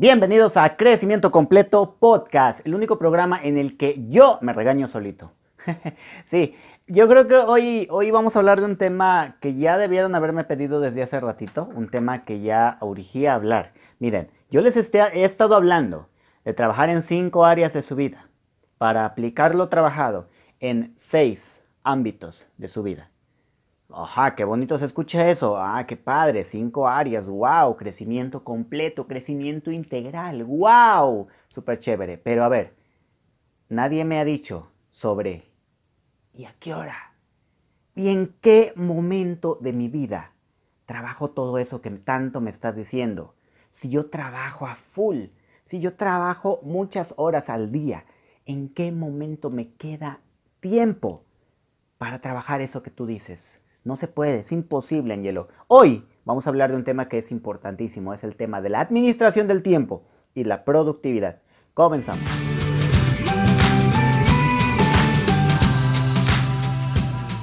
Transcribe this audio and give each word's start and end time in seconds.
Bienvenidos 0.00 0.56
a 0.56 0.78
Crecimiento 0.78 1.30
Completo 1.30 1.96
Podcast, 2.00 2.66
el 2.66 2.74
único 2.74 2.98
programa 2.98 3.38
en 3.42 3.58
el 3.58 3.76
que 3.76 4.02
yo 4.08 4.38
me 4.40 4.54
regaño 4.54 4.88
solito. 4.88 5.32
sí, 6.24 6.54
yo 6.86 7.06
creo 7.06 7.28
que 7.28 7.36
hoy, 7.36 7.86
hoy 7.90 8.10
vamos 8.10 8.34
a 8.34 8.38
hablar 8.38 8.60
de 8.60 8.64
un 8.64 8.78
tema 8.78 9.36
que 9.42 9.56
ya 9.56 9.76
debieron 9.76 10.14
haberme 10.14 10.44
pedido 10.44 10.80
desde 10.80 11.02
hace 11.02 11.20
ratito, 11.20 11.68
un 11.74 11.90
tema 11.90 12.22
que 12.22 12.40
ya 12.40 12.78
urgía 12.80 13.34
hablar. 13.34 13.74
Miren, 13.98 14.30
yo 14.50 14.62
les 14.62 14.74
he 14.78 15.22
estado 15.22 15.54
hablando 15.54 16.08
de 16.46 16.54
trabajar 16.54 16.88
en 16.88 17.02
cinco 17.02 17.44
áreas 17.44 17.74
de 17.74 17.82
su 17.82 17.94
vida 17.94 18.26
para 18.78 19.04
aplicar 19.04 19.54
lo 19.54 19.68
trabajado 19.68 20.30
en 20.60 20.94
seis 20.96 21.60
ámbitos 21.82 22.46
de 22.56 22.68
su 22.68 22.82
vida. 22.82 23.09
Ajá, 23.92 24.36
qué 24.36 24.44
bonito 24.44 24.78
se 24.78 24.84
escucha 24.84 25.30
eso. 25.30 25.56
Ah, 25.58 25.84
qué 25.86 25.96
padre. 25.96 26.44
Cinco 26.44 26.86
áreas. 26.88 27.28
Wow. 27.28 27.76
Crecimiento 27.76 28.44
completo, 28.44 29.06
crecimiento 29.06 29.70
integral. 29.70 30.44
Wow. 30.44 31.28
Súper 31.48 31.78
chévere. 31.78 32.18
Pero 32.18 32.44
a 32.44 32.48
ver, 32.48 32.76
nadie 33.68 34.04
me 34.04 34.18
ha 34.18 34.24
dicho 34.24 34.70
sobre 34.90 35.50
¿y 36.32 36.44
a 36.44 36.54
qué 36.58 36.74
hora? 36.74 37.14
¿Y 37.94 38.08
en 38.08 38.34
qué 38.40 38.72
momento 38.76 39.58
de 39.60 39.72
mi 39.72 39.88
vida 39.88 40.32
trabajo 40.86 41.30
todo 41.30 41.58
eso 41.58 41.80
que 41.80 41.90
tanto 41.90 42.40
me 42.40 42.50
estás 42.50 42.76
diciendo? 42.76 43.34
Si 43.70 43.88
yo 43.88 44.10
trabajo 44.10 44.66
a 44.66 44.74
full, 44.74 45.26
si 45.64 45.80
yo 45.80 45.94
trabajo 45.96 46.60
muchas 46.62 47.14
horas 47.16 47.50
al 47.50 47.72
día, 47.72 48.04
¿en 48.46 48.68
qué 48.68 48.92
momento 48.92 49.50
me 49.50 49.72
queda 49.74 50.20
tiempo 50.60 51.24
para 51.98 52.20
trabajar 52.20 52.60
eso 52.60 52.82
que 52.82 52.90
tú 52.90 53.06
dices? 53.06 53.59
No 53.82 53.96
se 53.96 54.08
puede, 54.08 54.40
es 54.40 54.52
imposible, 54.52 55.14
Angelo. 55.14 55.48
Hoy 55.66 56.06
vamos 56.26 56.46
a 56.46 56.50
hablar 56.50 56.70
de 56.70 56.76
un 56.76 56.84
tema 56.84 57.08
que 57.08 57.16
es 57.16 57.32
importantísimo, 57.32 58.12
es 58.12 58.24
el 58.24 58.36
tema 58.36 58.60
de 58.60 58.68
la 58.68 58.80
administración 58.80 59.46
del 59.46 59.62
tiempo 59.62 60.02
y 60.34 60.44
la 60.44 60.66
productividad. 60.66 61.40
Comenzamos. 61.72 62.22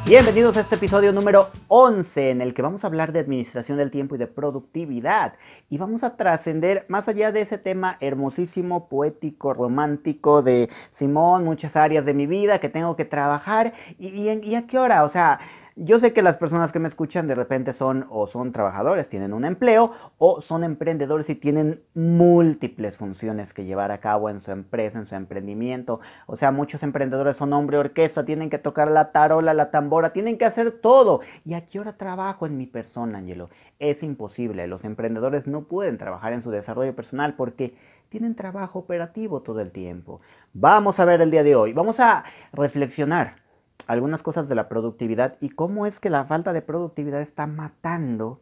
Bienvenidos 0.05 0.55
a 0.57 0.61
este 0.61 0.75
episodio 0.75 1.11
número 1.11 1.49
11 1.69 2.29
en 2.29 2.41
el 2.41 2.53
que 2.53 2.61
vamos 2.61 2.83
a 2.83 2.87
hablar 2.87 3.11
de 3.11 3.19
administración 3.19 3.79
del 3.79 3.89
tiempo 3.89 4.15
y 4.15 4.19
de 4.19 4.27
productividad 4.27 5.33
y 5.69 5.79
vamos 5.79 6.03
a 6.03 6.15
trascender 6.15 6.85
más 6.87 7.09
allá 7.09 7.31
de 7.31 7.41
ese 7.41 7.57
tema 7.57 7.97
hermosísimo, 7.99 8.87
poético, 8.87 9.53
romántico 9.53 10.43
de 10.43 10.69
Simón, 10.91 11.43
muchas 11.43 11.75
áreas 11.75 12.05
de 12.05 12.13
mi 12.13 12.27
vida 12.27 12.59
que 12.59 12.69
tengo 12.69 12.95
que 12.95 13.03
trabajar 13.05 13.73
y, 13.97 14.07
y, 14.07 14.29
y 14.29 14.55
a 14.55 14.65
qué 14.65 14.79
hora, 14.79 15.03
o 15.03 15.09
sea, 15.09 15.39
yo 15.79 15.99
sé 15.99 16.11
que 16.11 16.23
las 16.23 16.37
personas 16.37 16.71
que 16.71 16.79
me 16.79 16.87
escuchan 16.87 17.27
de 17.27 17.35
repente 17.35 17.71
son 17.71 18.07
o 18.09 18.25
son 18.25 18.51
trabajadores, 18.51 19.09
tienen 19.09 19.31
un 19.31 19.45
empleo, 19.45 19.91
o 20.17 20.41
son 20.41 20.63
emprendedores 20.63 21.29
y 21.29 21.35
tienen 21.35 21.83
múltiples 21.93 22.97
funciones 22.97 23.53
que 23.53 23.63
llevar 23.63 23.91
a 23.91 23.99
cabo 23.99 24.31
en 24.31 24.39
su 24.39 24.49
empresa, 24.51 24.97
en 24.97 25.05
su 25.05 25.13
emprendimiento. 25.13 25.99
O 26.25 26.35
sea, 26.35 26.51
muchos 26.51 26.81
emprendedores 26.81 27.37
son 27.37 27.53
hombre 27.53 27.77
orquesta, 27.77 28.25
tienen 28.25 28.49
que 28.49 28.57
tocar 28.57 28.89
la 28.89 29.11
tarola, 29.11 29.53
la 29.53 29.69
tambora, 29.69 30.13
tienen 30.13 30.39
que 30.39 30.45
hacer 30.45 30.71
todo. 30.71 31.21
¿Y 31.45 31.53
a 31.53 31.63
qué 31.63 31.79
hora 31.79 31.95
trabajo 31.95 32.47
en 32.47 32.57
mi 32.57 32.65
persona, 32.65 33.19
Angelo? 33.19 33.49
Es 33.77 34.01
imposible. 34.01 34.65
Los 34.65 34.83
emprendedores 34.83 35.45
no 35.45 35.65
pueden 35.65 35.99
trabajar 35.99 36.33
en 36.33 36.41
su 36.41 36.49
desarrollo 36.49 36.95
personal 36.95 37.35
porque 37.35 37.75
tienen 38.09 38.33
trabajo 38.33 38.79
operativo 38.79 39.41
todo 39.41 39.59
el 39.59 39.71
tiempo. 39.71 40.21
Vamos 40.53 40.99
a 40.99 41.05
ver 41.05 41.21
el 41.21 41.29
día 41.29 41.43
de 41.43 41.55
hoy. 41.55 41.73
Vamos 41.73 41.99
a 41.99 42.23
reflexionar 42.51 43.46
algunas 43.85 44.23
cosas 44.23 44.49
de 44.49 44.55
la 44.55 44.67
productividad 44.67 45.37
y 45.39 45.49
cómo 45.49 45.85
es 45.85 45.99
que 45.99 46.09
la 46.09 46.25
falta 46.25 46.53
de 46.53 46.61
productividad 46.61 47.21
está 47.21 47.47
matando, 47.47 48.41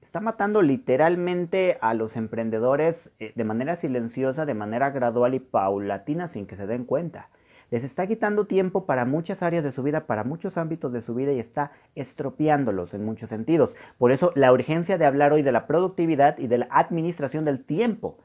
está 0.00 0.20
matando 0.20 0.62
literalmente 0.62 1.78
a 1.80 1.94
los 1.94 2.16
emprendedores 2.16 3.10
eh, 3.18 3.32
de 3.34 3.44
manera 3.44 3.76
silenciosa, 3.76 4.46
de 4.46 4.54
manera 4.54 4.90
gradual 4.90 5.34
y 5.34 5.40
paulatina 5.40 6.28
sin 6.28 6.46
que 6.46 6.56
se 6.56 6.66
den 6.66 6.84
cuenta. 6.84 7.28
Les 7.70 7.84
está 7.84 8.08
quitando 8.08 8.46
tiempo 8.46 8.84
para 8.84 9.04
muchas 9.04 9.44
áreas 9.44 9.62
de 9.62 9.70
su 9.70 9.84
vida, 9.84 10.06
para 10.06 10.24
muchos 10.24 10.58
ámbitos 10.58 10.92
de 10.92 11.02
su 11.02 11.14
vida 11.14 11.32
y 11.32 11.38
está 11.38 11.70
estropeándolos 11.94 12.94
en 12.94 13.04
muchos 13.04 13.30
sentidos. 13.30 13.76
Por 13.96 14.10
eso 14.10 14.32
la 14.34 14.52
urgencia 14.52 14.98
de 14.98 15.06
hablar 15.06 15.32
hoy 15.32 15.42
de 15.42 15.52
la 15.52 15.68
productividad 15.68 16.36
y 16.38 16.48
de 16.48 16.58
la 16.58 16.68
administración 16.70 17.44
del 17.44 17.64
tiempo. 17.64 18.18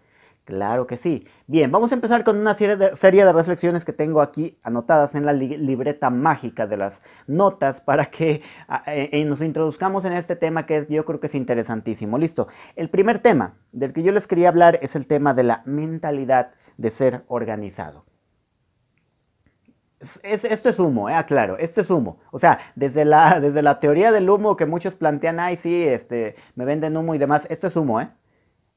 Claro 0.45 0.85
que 0.85 0.95
sí. 0.95 1.27
Bien, 1.47 1.71
vamos 1.71 1.91
a 1.91 1.95
empezar 1.95 2.23
con 2.23 2.37
una 2.37 2.53
serie 2.53 2.77
de, 2.77 2.95
serie 2.95 3.25
de 3.25 3.33
reflexiones 3.33 3.83
que 3.83 3.93
tengo 3.93 4.21
aquí 4.21 4.59
anotadas 4.61 5.15
en 5.15 5.25
la 5.25 5.33
libreta 5.33 6.11
mágica 6.11 6.67
de 6.67 6.77
las 6.77 7.01
notas 7.25 7.81
para 7.81 8.05
que 8.05 8.43
eh, 8.85 9.09
eh, 9.11 9.25
nos 9.25 9.41
introduzcamos 9.41 10.05
en 10.05 10.13
este 10.13 10.35
tema 10.35 10.67
que 10.67 10.77
es, 10.77 10.87
yo 10.87 11.03
creo 11.03 11.19
que 11.19 11.25
es 11.27 11.33
interesantísimo. 11.33 12.19
Listo. 12.19 12.47
El 12.75 12.91
primer 12.91 13.17
tema 13.19 13.57
del 13.71 13.91
que 13.91 14.03
yo 14.03 14.11
les 14.11 14.27
quería 14.27 14.49
hablar 14.49 14.77
es 14.83 14.95
el 14.95 15.07
tema 15.07 15.33
de 15.33 15.43
la 15.43 15.63
mentalidad 15.65 16.51
de 16.77 16.91
ser 16.91 17.23
organizado. 17.27 18.05
esto 20.21 20.69
es 20.69 20.77
humo, 20.77 21.09
eh, 21.09 21.15
aclaro, 21.15 21.57
esto 21.57 21.81
es 21.81 21.89
humo. 21.89 22.19
O 22.29 22.37
sea, 22.37 22.59
desde 22.75 23.03
la, 23.03 23.39
desde 23.39 23.63
la 23.63 23.79
teoría 23.79 24.11
del 24.11 24.29
humo 24.29 24.55
que 24.55 24.67
muchos 24.67 24.93
plantean, 24.93 25.39
ay, 25.39 25.57
sí, 25.57 25.87
este, 25.87 26.35
me 26.53 26.65
venden 26.65 26.95
humo 26.97 27.15
y 27.15 27.17
demás, 27.17 27.47
esto 27.49 27.65
es 27.65 27.75
humo, 27.75 27.99
¿eh? 27.99 28.09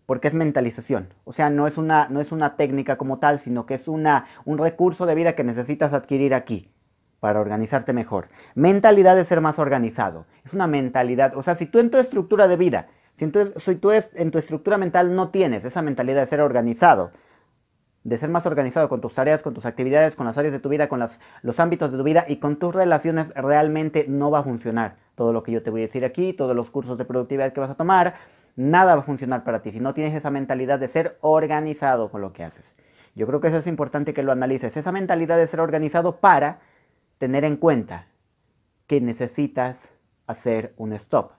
Porque 0.09 0.29
es 0.29 0.33
mentalización. 0.33 1.13
O 1.25 1.35
sea, 1.35 1.51
no 1.51 1.67
es 1.67 1.77
una, 1.77 2.09
no 2.09 2.23
es 2.23 2.33
una 2.33 2.57
técnica 2.57 2.97
como 2.97 3.19
tal, 3.19 3.39
sino 3.39 3.67
que 3.67 3.75
es 3.75 3.89
una, 3.89 4.25
un 4.47 4.57
recurso 4.57 5.05
de 5.05 5.15
vida 5.15 5.35
que 5.35 5.45
necesitas 5.45 5.93
adquirir 5.93 6.33
aquí 6.33 6.73
para 7.21 7.43
organizarte 7.43 7.93
mejor. 7.93 8.29
Mentalidad 8.55 9.17
de 9.17 9.27
ser 9.27 9.43
más 9.43 9.59
organizado. 9.59 10.25
Es 10.47 10.55
una 10.55 10.67
mentalidad, 10.67 11.37
o 11.37 11.43
sea, 11.43 11.55
si 11.55 11.67
tú 11.67 11.79
en 11.79 11.91
tu 11.91 11.99
estructura 11.99 12.49
de 12.49 12.57
vida, 12.57 12.87
si, 13.13 13.27
tú, 13.27 13.53
tú 13.83 13.91
en 13.93 14.31
tu 14.31 14.39
estructura 14.39 14.79
mental 14.79 15.15
no 15.15 15.29
tienes 15.29 15.67
esa 15.67 15.83
mentalidad 15.83 16.21
de 16.21 16.27
ser 16.27 16.41
organizado, 16.41 17.13
de 18.03 18.17
ser 18.17 18.31
más 18.31 18.47
organizado 18.47 18.89
con 18.89 19.03
tus 19.03 19.15
tareas, 19.15 19.43
con 19.43 19.53
tus 19.53 19.67
actividades, 19.67 20.17
con 20.17 20.25
las 20.25 20.39
áreas 20.39 20.53
de 20.53 20.59
tu 20.59 20.71
vida, 20.71 20.89
con 20.89 21.01
las, 21.01 21.21
los 21.43 21.61
ámbitos 21.61 21.93
de 21.93 21.99
tu 21.99 22.05
vida 22.05 22.25
y 22.27 22.37
con 22.37 22.57
tus 22.57 22.75
relaciones, 22.75 23.35
realmente 23.35 24.07
no 24.09 24.31
va 24.31 24.39
a 24.39 24.43
funcionar 24.43 24.97
todo 25.17 25.35
lo 25.35 25.43
que 25.43 25.53
yo 25.53 25.63
te 25.63 25.69
voy 25.69 25.83
a 25.83 25.87
decir 25.87 26.07
aquí, 26.07 26.33
todos 26.33 26.57
los 26.57 26.71
cursos 26.71 26.97
de 26.97 27.05
productividad 27.05 27.53
que 27.53 27.61
vas 27.61 27.71
a 27.71 27.75
tomar, 27.75 28.15
nada 28.59 28.97
va 28.97 29.03
a 29.03 29.05
funcionar 29.05 29.45
para 29.45 29.63
ti 29.63 29.71
si 29.71 29.79
no 29.79 29.95
tienes 29.95 30.15
esa 30.15 30.31
mentalidad 30.31 30.81
de 30.81 30.89
ser 30.89 31.17
organizado 31.21 32.11
con 32.11 32.21
lo 32.21 32.33
que 32.33 32.43
haces. 32.43 32.75
Yo 33.15 33.25
creo 33.29 33.41
que 33.41 33.49
eso 33.49 33.59
es 33.59 33.69
importante 33.69 34.13
que 34.13 34.25
lo 34.25 34.33
analices, 34.33 34.77
esa 34.77 34.91
mentalidad 34.91 35.37
de 35.37 35.47
ser 35.47 35.61
organizado 35.61 36.17
para 36.17 36.59
tener 37.19 37.45
en 37.45 37.57
cuenta 37.57 38.09
que 38.89 39.01
necesitas 39.01 39.93
hacer 40.27 40.75
un 40.77 40.93
stop 40.95 41.31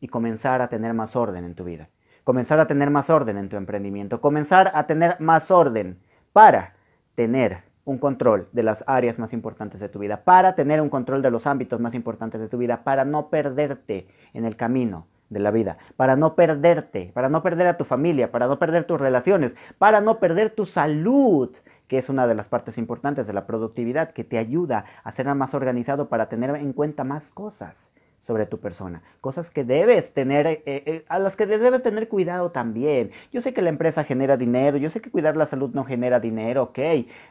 y 0.00 0.08
comenzar 0.08 0.60
a 0.60 0.68
tener 0.68 0.92
más 0.92 1.16
orden 1.16 1.44
en 1.44 1.54
tu 1.54 1.64
vida, 1.64 1.88
comenzar 2.24 2.60
a 2.60 2.66
tener 2.66 2.90
más 2.90 3.08
orden 3.08 3.38
en 3.38 3.48
tu 3.48 3.56
emprendimiento, 3.56 4.20
comenzar 4.20 4.70
a 4.74 4.86
tener 4.86 5.16
más 5.20 5.50
orden 5.50 5.98
para 6.34 6.74
tener 7.14 7.62
un 7.86 7.96
control 7.96 8.50
de 8.52 8.64
las 8.64 8.84
áreas 8.86 9.18
más 9.18 9.32
importantes 9.32 9.80
de 9.80 9.88
tu 9.88 9.98
vida, 9.98 10.24
para 10.24 10.54
tener 10.54 10.82
un 10.82 10.90
control 10.90 11.22
de 11.22 11.30
los 11.30 11.46
ámbitos 11.46 11.80
más 11.80 11.94
importantes 11.94 12.38
de 12.38 12.48
tu 12.48 12.58
vida, 12.58 12.84
para 12.84 13.06
no 13.06 13.30
perderte 13.30 14.08
en 14.34 14.44
el 14.44 14.56
camino 14.56 15.06
de 15.30 15.40
la 15.40 15.50
vida, 15.50 15.78
para 15.96 16.16
no 16.16 16.34
perderte, 16.34 17.10
para 17.14 17.28
no 17.28 17.42
perder 17.42 17.66
a 17.66 17.76
tu 17.76 17.84
familia, 17.84 18.30
para 18.30 18.46
no 18.46 18.58
perder 18.58 18.84
tus 18.84 19.00
relaciones, 19.00 19.56
para 19.78 20.00
no 20.00 20.20
perder 20.20 20.50
tu 20.50 20.66
salud, 20.66 21.50
que 21.88 21.98
es 21.98 22.08
una 22.08 22.26
de 22.26 22.34
las 22.34 22.48
partes 22.48 22.78
importantes 22.78 23.26
de 23.26 23.32
la 23.32 23.46
productividad, 23.46 24.12
que 24.12 24.24
te 24.24 24.38
ayuda 24.38 24.84
a 25.02 25.12
ser 25.12 25.32
más 25.34 25.54
organizado 25.54 26.08
para 26.08 26.28
tener 26.28 26.54
en 26.56 26.72
cuenta 26.72 27.04
más 27.04 27.30
cosas 27.30 27.92
sobre 28.18 28.46
tu 28.46 28.58
persona, 28.58 29.02
cosas 29.20 29.50
que 29.50 29.64
debes 29.64 30.14
tener, 30.14 30.46
eh, 30.46 30.62
eh, 30.66 31.04
a 31.08 31.18
las 31.18 31.36
que 31.36 31.46
debes 31.46 31.82
tener 31.82 32.08
cuidado 32.08 32.52
también. 32.52 33.10
Yo 33.32 33.42
sé 33.42 33.52
que 33.52 33.60
la 33.60 33.68
empresa 33.68 34.02
genera 34.02 34.38
dinero, 34.38 34.78
yo 34.78 34.88
sé 34.88 35.02
que 35.02 35.10
cuidar 35.10 35.36
la 35.36 35.44
salud 35.44 35.70
no 35.74 35.84
genera 35.84 36.20
dinero, 36.20 36.62
ok, 36.64 36.78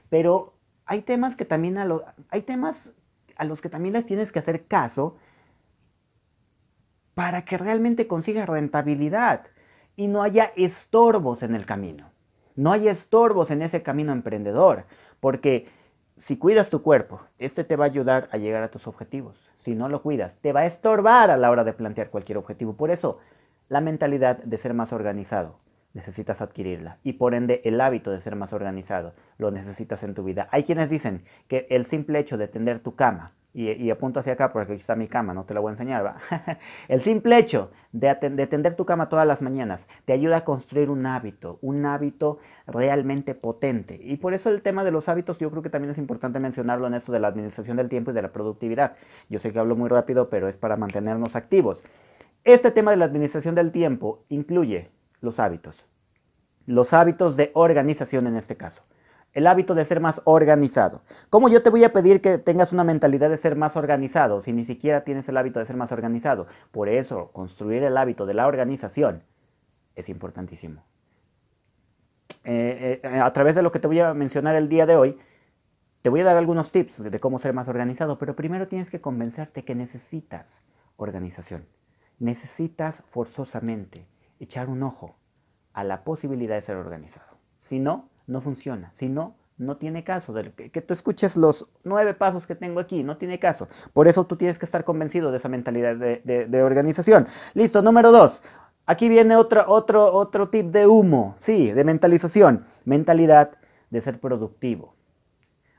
pero 0.09 0.53
hay 0.85 1.01
temas 1.01 1.35
que 1.35 1.45
también 1.45 1.79
a 1.79 1.87
hay 2.29 2.41
temas 2.43 2.93
a 3.37 3.43
los 3.43 3.61
que 3.61 3.69
también 3.69 3.93
les 3.93 4.05
tienes 4.05 4.31
que 4.31 4.37
hacer 4.37 4.65
caso 4.65 5.17
para 7.15 7.45
que 7.45 7.57
realmente 7.57 8.07
consiga 8.07 8.45
rentabilidad 8.45 9.45
y 9.95 10.07
no 10.07 10.23
haya 10.23 10.51
estorbos 10.55 11.43
en 11.43 11.55
el 11.55 11.65
camino. 11.65 12.11
No 12.55 12.71
haya 12.71 12.91
estorbos 12.91 13.51
en 13.51 13.61
ese 13.61 13.81
camino 13.83 14.11
emprendedor, 14.11 14.85
porque 15.19 15.67
si 16.15 16.37
cuidas 16.37 16.69
tu 16.69 16.81
cuerpo, 16.81 17.21
este 17.39 17.63
te 17.63 17.75
va 17.75 17.85
a 17.85 17.87
ayudar 17.87 18.29
a 18.31 18.37
llegar 18.37 18.63
a 18.63 18.69
tus 18.69 18.87
objetivos. 18.87 19.51
Si 19.57 19.75
no 19.75 19.89
lo 19.89 20.01
cuidas, 20.01 20.37
te 20.37 20.53
va 20.53 20.61
a 20.61 20.65
estorbar 20.65 21.31
a 21.31 21.37
la 21.37 21.49
hora 21.49 21.63
de 21.63 21.73
plantear 21.73 22.09
cualquier 22.09 22.37
objetivo. 22.37 22.75
Por 22.75 22.91
eso, 22.91 23.19
la 23.69 23.81
mentalidad 23.81 24.37
de 24.37 24.57
ser 24.57 24.73
más 24.73 24.93
organizado, 24.93 25.59
necesitas 25.93 26.41
adquirirla. 26.41 26.99
Y 27.03 27.13
por 27.13 27.33
ende, 27.33 27.61
el 27.63 27.81
hábito 27.81 28.11
de 28.11 28.21
ser 28.21 28.35
más 28.35 28.53
organizado, 28.53 29.13
lo 29.37 29.51
necesitas 29.51 30.03
en 30.03 30.13
tu 30.13 30.23
vida. 30.23 30.47
Hay 30.51 30.63
quienes 30.63 30.89
dicen 30.89 31.23
que 31.47 31.65
el 31.69 31.85
simple 31.85 32.19
hecho 32.19 32.37
de 32.37 32.47
tender 32.47 32.79
tu 32.79 32.95
cama, 32.95 33.33
y, 33.55 33.91
apunto 33.91 34.19
hacia 34.19 34.33
acá 34.33 34.51
porque 34.51 34.73
aquí 34.73 34.81
está 34.81 34.95
mi 34.95 35.07
cama, 35.07 35.33
no 35.35 35.45
te 35.45 35.53
la 35.53 35.59
voy 35.59 35.69
a 35.69 35.73
enseñar, 35.73 36.03
¿va? 36.03 36.17
El 36.87 37.01
simple 37.01 37.37
hecho 37.37 37.69
de, 37.91 38.15
de, 38.15 38.47
tender 38.47 38.75
tu 38.75 38.85
cama 38.85 39.09
todas 39.09 39.27
las 39.27 39.43
mañanas 39.43 39.87
te 40.05 40.13
ayuda 40.13 40.37
a 40.37 40.43
construir 40.43 40.89
un 40.89 41.05
hábito, 41.05 41.59
un 41.61 41.85
hábito 41.85 42.39
realmente 42.65 43.35
potente. 43.35 43.99
Y 44.01 44.17
por 44.17 44.33
eso 44.33 44.49
el 44.49 44.63
tema 44.63 44.83
de 44.83 44.89
los 44.89 45.07
hábitos 45.07 45.37
yo 45.37 45.51
creo 45.51 45.61
que 45.61 45.69
también 45.69 45.91
es 45.91 45.99
importante 45.99 46.39
mencionarlo 46.39 46.87
en 46.87 46.95
esto 46.95 47.11
de 47.11 47.19
la 47.19 47.27
administración 47.27 47.77
del 47.77 47.89
tiempo 47.89 48.09
y 48.09 48.15
de 48.15 48.23
la 48.23 48.31
productividad. 48.31 48.95
Yo 49.29 49.37
sé 49.37 49.53
que 49.53 49.59
hablo 49.59 49.75
muy 49.75 49.89
rápido, 49.89 50.29
pero 50.29 50.47
es 50.47 50.57
para 50.57 50.75
mantenernos 50.75 51.35
activos. 51.35 51.83
Este 52.45 52.71
tema 52.71 52.89
de 52.89 52.97
la 52.97 53.05
administración 53.05 53.53
del 53.53 53.71
tiempo 53.71 54.25
incluye 54.29 54.89
los 55.21 55.39
hábitos. 55.39 55.85
Los 56.65 56.93
hábitos 56.93 57.37
de 57.37 57.51
organización 57.53 58.25
en 58.25 58.35
este 58.35 58.57
caso. 58.57 58.83
El 59.33 59.47
hábito 59.47 59.73
de 59.75 59.83
ser 59.83 59.99
más 59.99 60.21
organizado. 60.25 61.01
¿Cómo 61.29 61.49
yo 61.49 61.63
te 61.63 61.69
voy 61.69 61.83
a 61.83 61.91
pedir 61.91 62.21
que 62.21 62.37
tengas 62.37 62.71
una 62.71 62.83
mentalidad 62.83 63.29
de 63.29 63.37
ser 63.37 63.55
más 63.55 63.75
organizado 63.75 64.41
si 64.41 64.53
ni 64.53 64.63
siquiera 64.63 65.03
tienes 65.03 65.27
el 65.27 65.37
hábito 65.37 65.59
de 65.59 65.65
ser 65.65 65.75
más 65.75 65.91
organizado? 65.91 66.47
Por 66.71 66.87
eso, 66.87 67.31
construir 67.31 67.83
el 67.83 67.97
hábito 67.97 68.25
de 68.25 68.35
la 68.35 68.47
organización 68.47 69.23
es 69.95 70.09
importantísimo. 70.09 70.83
Eh, 72.45 73.01
eh, 73.03 73.07
a 73.19 73.31
través 73.33 73.55
de 73.55 73.61
lo 73.61 73.71
que 73.71 73.79
te 73.79 73.87
voy 73.87 73.99
a 73.99 74.13
mencionar 74.13 74.55
el 74.55 74.69
día 74.69 74.85
de 74.85 74.97
hoy, 74.97 75.17
te 76.01 76.09
voy 76.09 76.19
a 76.19 76.25
dar 76.25 76.37
algunos 76.37 76.71
tips 76.71 77.01
de 77.03 77.19
cómo 77.19 77.39
ser 77.39 77.53
más 77.53 77.69
organizado, 77.69 78.17
pero 78.17 78.35
primero 78.35 78.67
tienes 78.67 78.89
que 78.89 78.99
convencerte 78.99 79.63
que 79.63 79.73
necesitas 79.73 80.61
organización. 80.97 81.65
Necesitas 82.19 83.03
forzosamente 83.07 84.05
echar 84.39 84.69
un 84.69 84.83
ojo 84.83 85.15
a 85.71 85.83
la 85.83 86.03
posibilidad 86.03 86.55
de 86.55 86.61
ser 86.61 86.75
organizado. 86.75 87.37
Si 87.61 87.79
no, 87.79 88.09
no 88.27 88.41
funciona. 88.41 88.91
Si 88.93 89.09
no, 89.09 89.35
no 89.57 89.77
tiene 89.77 90.03
caso. 90.03 90.33
que, 90.55 90.81
tú 90.81 90.93
escuches 90.93 91.35
los 91.35 91.67
nueve 91.83 92.13
pasos 92.13 92.47
que 92.47 92.55
tengo 92.55 92.79
aquí, 92.79 93.03
no 93.03 93.17
tiene 93.17 93.39
caso. 93.39 93.67
Por 93.93 94.07
eso 94.07 94.25
tú 94.25 94.35
tienes 94.35 94.59
que 94.59 94.65
estar 94.65 94.83
convencido 94.83 95.31
de 95.31 95.37
esa 95.37 95.49
mentalidad 95.49 95.95
de, 95.95 96.63
organización. 96.63 97.27
Listo, 97.53 97.81
número 97.81 98.11
dos. 98.11 98.41
Aquí 98.85 99.07
viene 99.07 99.35
otro, 99.35 99.63
otro, 99.67 100.13
otro 100.13 100.49
tip 100.49 100.67
de 100.67 100.87
humo, 100.87 101.35
sí, 101.37 101.71
de 101.71 101.83
mentalización. 101.83 102.65
Mentalidad 102.83 103.57
de 103.89 104.01
ser 104.01 104.19
productivo. 104.19 104.95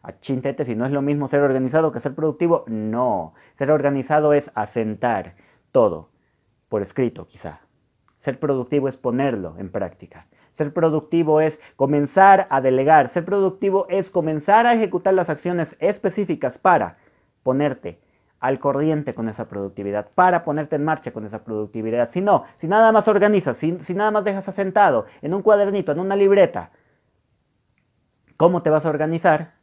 A 0.02 0.18
chintete, 0.20 0.64
si 0.64 0.74
no 0.74 0.86
es 0.86 0.92
lo 0.92 1.02
mismo 1.02 1.28
ser 1.28 1.40
organizado 1.40 1.92
que 1.92 2.00
ser 2.00 2.14
productivo, 2.14 2.64
no. 2.66 3.34
Ser 3.54 3.70
organizado 3.70 4.32
es 4.32 4.50
asentar 4.54 5.34
todo, 5.72 6.10
por 6.68 6.82
escrito 6.82 7.26
quizá. 7.26 7.60
Ser 8.16 8.38
productivo 8.38 8.88
es 8.88 8.96
ponerlo 8.96 9.56
en 9.58 9.70
práctica. 9.70 10.28
Ser 10.54 10.72
productivo 10.72 11.40
es 11.40 11.60
comenzar 11.74 12.46
a 12.48 12.60
delegar. 12.60 13.08
Ser 13.08 13.24
productivo 13.24 13.88
es 13.88 14.12
comenzar 14.12 14.68
a 14.68 14.74
ejecutar 14.74 15.12
las 15.12 15.28
acciones 15.28 15.76
específicas 15.80 16.58
para 16.58 16.96
ponerte 17.42 17.98
al 18.38 18.60
corriente 18.60 19.16
con 19.16 19.28
esa 19.28 19.48
productividad, 19.48 20.10
para 20.14 20.44
ponerte 20.44 20.76
en 20.76 20.84
marcha 20.84 21.12
con 21.12 21.26
esa 21.26 21.42
productividad. 21.42 22.08
Si 22.08 22.20
no, 22.20 22.44
si 22.54 22.68
nada 22.68 22.92
más 22.92 23.08
organizas, 23.08 23.56
si, 23.56 23.80
si 23.80 23.94
nada 23.94 24.12
más 24.12 24.22
dejas 24.24 24.48
asentado 24.48 25.06
en 25.22 25.34
un 25.34 25.42
cuadernito, 25.42 25.90
en 25.90 25.98
una 25.98 26.14
libreta, 26.14 26.70
¿cómo 28.36 28.62
te 28.62 28.70
vas 28.70 28.86
a 28.86 28.90
organizar? 28.90 29.54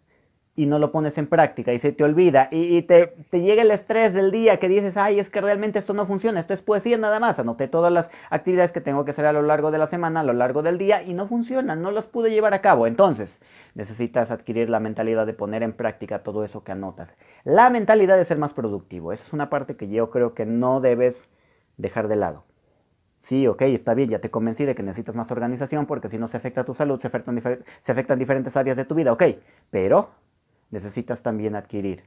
Y 0.55 0.65
no 0.65 0.79
lo 0.79 0.91
pones 0.91 1.17
en 1.17 1.27
práctica 1.27 1.73
y 1.73 1.79
se 1.79 1.93
te 1.93 2.03
olvida 2.03 2.49
y, 2.51 2.81
te, 2.81 3.15
llega 3.31 3.61
el 3.61 3.71
estrés 3.71 4.13
del 4.13 4.31
día 4.31 4.57
que 4.57 4.67
dices, 4.67 4.97
ay, 4.97 5.19
es 5.19 5.29
que 5.29 5.39
realmente 5.39 5.79
esto 5.79 5.93
no 5.93 6.05
funciona, 6.05 6.39
esto 6.39 6.53
es 6.53 6.61
poesía 6.61 6.97
nada 6.97 7.19
más, 7.19 7.39
anoté 7.39 7.67
todas 7.67 7.91
las 7.91 8.11
actividades 8.29 8.71
que 8.71 8.81
tengo 8.81 9.05
que 9.05 9.11
hacer 9.11 9.25
a 9.25 9.33
lo 9.33 9.41
largo 9.41 9.71
de 9.71 9.77
la 9.77 9.87
semana, 9.87 10.19
a 10.19 10.23
lo 10.23 10.33
largo 10.33 10.61
del 10.61 10.77
día 10.77 11.03
y 11.03 11.13
no 11.13 11.27
funcionan, 11.27 11.81
no 11.81 11.91
las 11.91 12.05
pude 12.05 12.31
llevar 12.31 12.53
a 12.53 12.61
cabo. 12.61 12.85
Entonces, 12.85 13.39
necesitas 13.75 14.29
adquirir 14.29 14.69
la 14.69 14.81
mentalidad 14.81 15.25
de 15.25 15.33
poner 15.33 15.63
en 15.63 15.73
práctica 15.73 16.23
todo 16.23 16.43
eso 16.43 16.63
que 16.63 16.73
anotas. 16.73 17.15
La 17.45 17.69
mentalidad 17.69 18.17
de 18.17 18.25
ser 18.25 18.37
más 18.37 18.53
productivo, 18.53 19.13
esa 19.13 19.23
es 19.23 19.33
una 19.33 19.49
parte 19.49 19.77
que 19.77 19.87
yo 19.87 20.09
creo 20.09 20.33
que 20.33 20.45
no 20.45 20.81
debes 20.81 21.29
dejar 21.77 22.09
de 22.09 22.17
lado. 22.17 22.43
Sí, 23.17 23.47
ok, 23.47 23.61
está 23.61 23.93
bien, 23.93 24.09
ya 24.09 24.19
te 24.19 24.31
convencí 24.31 24.65
de 24.65 24.75
que 24.75 24.83
necesitas 24.83 25.15
más 25.15 25.31
organización 25.31 25.85
porque 25.85 26.09
si 26.09 26.17
no 26.17 26.27
se 26.27 26.37
afecta 26.37 26.61
a 26.61 26.65
tu 26.65 26.73
salud, 26.73 26.99
se 26.99 27.07
afectan, 27.07 27.39
se 27.79 27.91
afectan 27.91 28.19
diferentes 28.19 28.57
áreas 28.57 28.75
de 28.77 28.83
tu 28.83 28.95
vida, 28.95 29.13
ok, 29.13 29.23
pero 29.69 30.09
necesitas 30.71 31.21
también 31.21 31.55
adquirir 31.55 32.03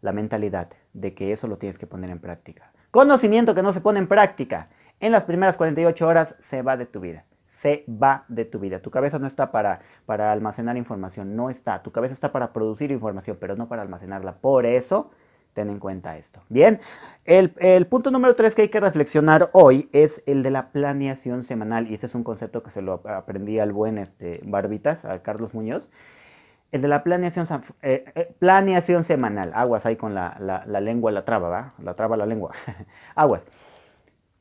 la 0.00 0.12
mentalidad 0.12 0.68
de 0.92 1.14
que 1.14 1.32
eso 1.32 1.48
lo 1.48 1.58
tienes 1.58 1.78
que 1.78 1.86
poner 1.86 2.10
en 2.10 2.20
práctica. 2.20 2.72
Conocimiento 2.90 3.54
que 3.54 3.62
no 3.62 3.72
se 3.72 3.80
pone 3.80 3.98
en 3.98 4.08
práctica 4.08 4.68
en 5.00 5.12
las 5.12 5.24
primeras 5.24 5.56
48 5.56 6.06
horas 6.06 6.34
se 6.38 6.62
va 6.62 6.76
de 6.76 6.86
tu 6.86 7.00
vida. 7.00 7.24
Se 7.44 7.84
va 7.88 8.24
de 8.28 8.44
tu 8.44 8.58
vida. 8.58 8.80
Tu 8.80 8.90
cabeza 8.90 9.18
no 9.18 9.26
está 9.26 9.52
para, 9.52 9.80
para 10.06 10.32
almacenar 10.32 10.76
información, 10.76 11.36
no 11.36 11.50
está. 11.50 11.82
Tu 11.82 11.92
cabeza 11.92 12.12
está 12.12 12.32
para 12.32 12.52
producir 12.52 12.90
información, 12.90 13.38
pero 13.40 13.56
no 13.56 13.68
para 13.68 13.82
almacenarla. 13.82 14.38
Por 14.38 14.66
eso, 14.66 15.10
ten 15.54 15.70
en 15.70 15.78
cuenta 15.78 16.18
esto. 16.18 16.42
Bien, 16.48 16.80
el, 17.24 17.86
punto 17.86 18.10
número 18.10 18.34
3 18.34 18.54
que 18.54 18.62
hay 18.62 18.68
que 18.68 18.80
reflexionar 18.80 19.50
hoy 19.52 19.88
es 19.92 20.22
el 20.26 20.42
de 20.42 20.50
la 20.50 20.72
planeación 20.72 21.44
semanal. 21.44 21.88
Y 21.90 21.94
ese 21.94 22.06
es 22.06 22.14
un 22.14 22.24
concepto 22.24 22.62
que 22.62 22.70
se 22.70 22.82
lo 22.82 23.00
aprendí 23.08 23.60
al 23.60 23.72
buen 23.72 23.98
este, 23.98 24.40
Barbitas, 24.44 25.04
a 25.04 25.22
Carlos 25.22 25.54
Muñoz. 25.54 25.88
El 26.70 26.82
de 26.82 26.88
la 26.88 27.02
planeación, 27.02 27.46
eh, 27.82 28.04
eh, 28.14 28.34
planeación 28.38 29.02
semanal. 29.02 29.52
Aguas 29.54 29.86
ahí 29.86 29.96
con 29.96 30.14
la, 30.14 30.36
la, 30.38 30.80
lengua, 30.80 31.10
la 31.12 31.24
traba, 31.24 31.48
¿va? 31.48 31.74
La 31.82 31.94
traba 31.94 32.16
la 32.16 32.26
lengua. 32.26 32.52
Aguas. 33.14 33.46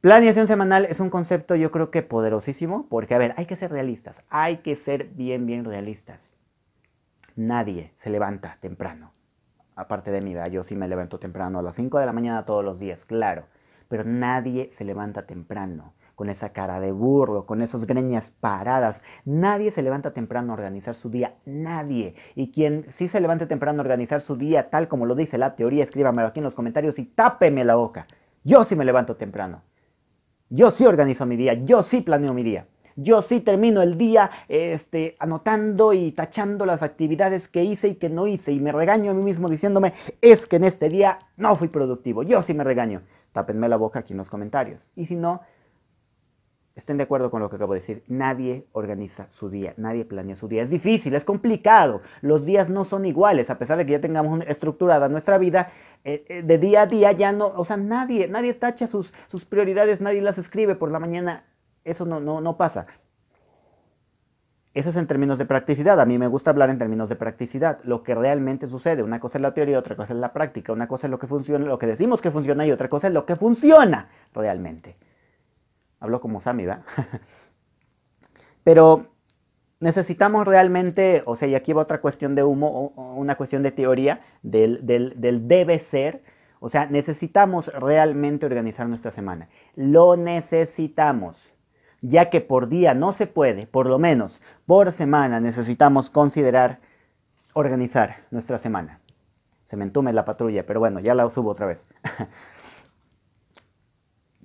Planeación 0.02 0.46
semanal 0.46 0.86
es 0.86 1.00
un 1.00 1.10
concepto 1.10 1.56
yo 1.56 1.72
creo 1.72 1.90
que 1.90 2.04
poderosísimo 2.04 2.88
porque, 2.90 3.16
a 3.16 3.18
ver, 3.18 3.34
hay 3.38 3.46
que 3.46 3.56
ser 3.56 3.72
realistas. 3.72 4.24
Hay 4.30 4.58
que 4.58 4.76
ser 4.76 5.06
bien, 5.06 5.46
bien 5.46 5.64
realistas. 5.64 6.32
Nadie 7.36 7.92
se 7.96 8.10
levanta 8.10 8.58
temprano. 8.60 9.14
Aparte 9.76 10.12
de 10.12 10.22
mí, 10.22 10.34
¿verdad? 10.34 10.52
yo 10.52 10.64
sí 10.64 10.76
me 10.76 10.88
levanto 10.88 11.20
temprano 11.20 11.60
a 11.60 11.62
las 11.62 11.76
5 11.76 12.00
de 12.00 12.06
la 12.06 12.14
mañana 12.14 12.46
todos 12.46 12.66
los 12.66 12.80
días, 12.80 13.06
claro. 13.06 13.46
Pero 13.88 14.04
nadie 14.04 14.70
se 14.70 14.84
levanta 14.84 15.26
temprano 15.26 15.94
con 16.18 16.32
esa 16.32 16.50
cara 16.50 16.80
de 16.80 16.92
burro, 16.92 17.46
con 17.46 17.62
esas 17.62 17.86
greñas 17.86 18.32
paradas. 18.32 19.04
Nadie 19.24 19.70
se 19.70 19.84
levanta 19.84 20.14
temprano 20.14 20.52
a 20.52 20.56
organizar 20.56 20.96
su 20.96 21.12
día, 21.12 21.36
nadie. 21.46 22.16
Y 22.34 22.52
quien 22.52 22.88
sí 22.90 23.08
se 23.08 23.22
levante 23.22 23.46
temprano 23.46 23.82
a 23.82 23.84
organizar 23.84 24.22
su 24.22 24.36
día, 24.36 24.72
tal 24.72 24.88
como 24.88 25.06
lo 25.06 25.14
dice 25.14 25.38
la 25.38 25.56
teoría, 25.56 25.84
escríbamelo 25.84 26.28
aquí 26.28 26.40
en 26.40 26.46
los 26.46 26.56
comentarios 26.56 26.98
y 26.98 27.06
tápeme 27.06 27.64
la 27.64 27.76
boca. 27.76 28.08
Yo 28.44 28.64
sí 28.66 28.76
me 28.76 28.84
levanto 28.84 29.16
temprano. 29.16 29.62
Yo 30.50 30.72
sí 30.72 30.88
organizo 30.88 31.28
mi 31.28 31.36
día, 31.36 31.54
yo 31.54 31.84
sí 31.84 32.02
planeo 32.02 32.34
mi 32.34 32.42
día. 32.42 32.66
Yo 32.96 33.22
sí 33.22 33.40
termino 33.42 33.84
el 33.84 33.96
día 33.96 34.32
este, 34.48 35.18
anotando 35.20 35.94
y 35.94 36.14
tachando 36.14 36.66
las 36.66 36.82
actividades 36.82 37.48
que 37.48 37.64
hice 37.64 37.90
y 37.90 37.96
que 37.96 38.10
no 38.10 38.26
hice 38.26 38.54
y 38.54 38.60
me 38.60 38.72
regaño 38.72 39.12
a 39.12 39.14
mí 39.14 39.22
mismo 39.22 39.50
diciéndome, 39.50 39.94
es 40.22 40.48
que 40.48 40.56
en 40.56 40.64
este 40.64 40.90
día 40.90 41.20
no 41.36 41.56
fui 41.56 41.68
productivo. 41.68 42.24
Yo 42.24 42.42
sí 42.42 42.56
me 42.56 42.64
regaño. 42.64 43.04
Tápenme 43.34 43.70
la 43.70 43.76
boca 43.76 44.00
aquí 44.00 44.14
en 44.14 44.18
los 44.18 44.32
comentarios. 44.32 44.88
Y 44.96 45.06
si 45.06 45.16
no, 45.16 45.42
estén 46.78 46.98
de 46.98 47.04
acuerdo 47.04 47.32
con 47.32 47.42
lo 47.42 47.50
que 47.50 47.56
acabo 47.56 47.74
de 47.74 47.80
decir, 47.80 48.04
nadie 48.08 48.68
organiza 48.72 49.30
su 49.32 49.50
día, 49.50 49.74
nadie 49.78 50.06
planea 50.06 50.36
su 50.36 50.48
día. 50.48 50.62
Es 50.62 50.70
difícil, 50.70 51.16
es 51.16 51.26
complicado, 51.26 52.02
los 52.22 52.46
días 52.46 52.70
no 52.70 52.86
son 52.86 53.06
iguales, 53.06 53.50
a 53.50 53.58
pesar 53.58 53.80
de 53.80 53.86
que 53.86 53.94
ya 53.94 54.00
tengamos 54.02 54.46
estructurada 54.48 55.10
nuestra 55.10 55.40
vida, 55.40 55.70
eh, 56.04 56.24
eh, 56.30 56.44
de 56.44 56.58
día 56.60 56.84
a 56.84 56.86
día 56.86 57.12
ya 57.12 57.32
no, 57.32 57.48
o 57.48 57.66
sea, 57.66 57.78
nadie, 57.78 58.28
nadie 58.28 58.54
tacha 58.54 58.86
sus, 58.86 59.12
sus 59.28 59.44
prioridades, 59.44 60.02
nadie 60.02 60.22
las 60.22 60.38
escribe 60.38 60.76
por 60.76 60.92
la 60.92 61.00
mañana, 61.00 61.46
eso 61.84 62.06
no, 62.06 62.20
no, 62.20 62.42
no 62.42 62.58
pasa. 62.58 62.86
Eso 64.76 64.92
es 64.92 64.96
en 64.96 65.08
términos 65.08 65.40
de 65.40 65.48
practicidad. 65.48 66.00
A 66.00 66.06
mí 66.06 66.20
me 66.20 66.28
gusta 66.28 66.52
hablar 66.52 66.70
en 66.70 66.78
términos 66.78 67.10
de 67.10 67.16
practicidad. 67.16 67.80
Lo 67.84 68.04
que 68.04 68.14
realmente 68.14 68.68
sucede. 68.68 69.02
Una 69.02 69.20
cosa 69.20 69.40
es 69.40 69.42
la 69.42 69.56
teoría, 69.56 69.80
otra 69.80 69.96
cosa 69.96 70.14
es 70.14 70.20
la 70.20 70.34
práctica. 70.34 70.72
Una 70.72 70.88
cosa 70.88 71.08
es 71.08 71.12
lo 71.12 71.18
que 71.18 71.26
funciona, 71.26 71.66
lo 71.66 71.80
que 71.80 71.88
decimos 71.88 72.22
que 72.22 72.30
funciona 72.30 72.64
y 72.64 72.72
otra 72.72 72.88
cosa 72.88 73.08
es 73.08 73.14
lo 73.16 73.26
que 73.26 73.36
funciona 73.36 74.10
realmente. 74.36 74.96
Hablo 76.00 76.22
como 76.22 76.40
Sammy, 76.40 76.66
¿verdad? 76.66 76.84
Pero 78.64 79.08
necesitamos 79.80 80.48
realmente, 80.48 81.24
o 81.26 81.36
sea, 81.36 81.48
y 81.48 81.56
aquí 81.56 81.74
va 81.74 81.82
otra 81.84 82.02
cuestión 82.02 82.36
de 82.36 82.44
humo, 82.44 82.94
una 83.16 83.36
cuestión 83.36 83.64
de 83.64 83.72
teoría 83.72 84.22
del, 84.44 84.86
del, 84.86 85.48
debe 85.48 85.80
ser. 85.80 86.24
O 86.60 86.70
sea, 86.70 86.88
necesitamos 86.88 87.68
realmente 87.74 88.46
organizar 88.46 88.88
nuestra 88.88 89.12
semana. 89.12 89.50
Lo 89.76 90.18
necesitamos 90.18 91.54
ya 92.02 92.30
que 92.30 92.42
por 92.42 92.70
día 92.70 92.94
no 92.94 93.12
se 93.12 93.28
puede, 93.28 93.66
por 93.68 93.88
lo 93.88 94.00
menos 94.00 94.42
por 94.66 94.92
semana 94.92 95.40
necesitamos 95.40 96.10
considerar 96.10 96.80
organizar 97.54 98.26
nuestra 98.32 98.60
semana. 98.60 99.02
Se 99.64 99.78
me 99.78 99.84
entume 99.84 100.14
la 100.14 100.24
patrulla, 100.24 100.66
pero 100.66 100.80
bueno, 100.80 101.00
ya 101.00 101.14
la 101.16 101.30
subo 101.30 101.52
otra 101.52 101.66
vez. 101.66 101.88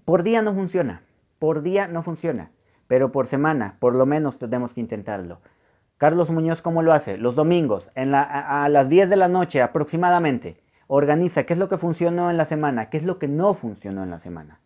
por 0.05 0.23
día 0.23 0.43
no 0.43 0.55
funciona. 0.55 1.03
Por 1.43 1.63
día 1.63 1.89
no 1.89 2.05
funciona, 2.05 2.53
pero 2.87 3.11
por 3.11 3.27
semana, 3.27 3.77
por 3.81 3.97
lo 3.97 4.07
menos 4.07 4.39
tenemos 4.39 4.75
que 4.75 4.81
intentarlo. 4.81 5.41
Carlos 5.99 6.31
Muñoz, 6.31 6.63
¿cómo 6.63 6.83
lo 6.83 6.93
hace? 6.93 7.19
Los 7.19 7.35
domingos, 7.35 7.91
en 7.97 8.13
la, 8.13 8.23
a, 8.23 8.69
las 8.69 8.89
10 8.89 9.11
de 9.11 9.17
la 9.17 9.27
noche 9.27 9.61
aproximadamente, 9.61 10.63
organiza 10.87 11.43
qué 11.43 11.55
es 11.55 11.59
lo 11.59 11.69
que 11.69 11.79
funcionó 11.79 12.31
en 12.31 12.37
la 12.37 12.45
semana, 12.45 12.91
qué 12.91 12.99
es 12.99 13.03
lo 13.03 13.19
que 13.19 13.27
no 13.27 13.55
funcionó 13.55 14.05
en 14.05 14.11
la 14.11 14.19
semana. 14.19 14.61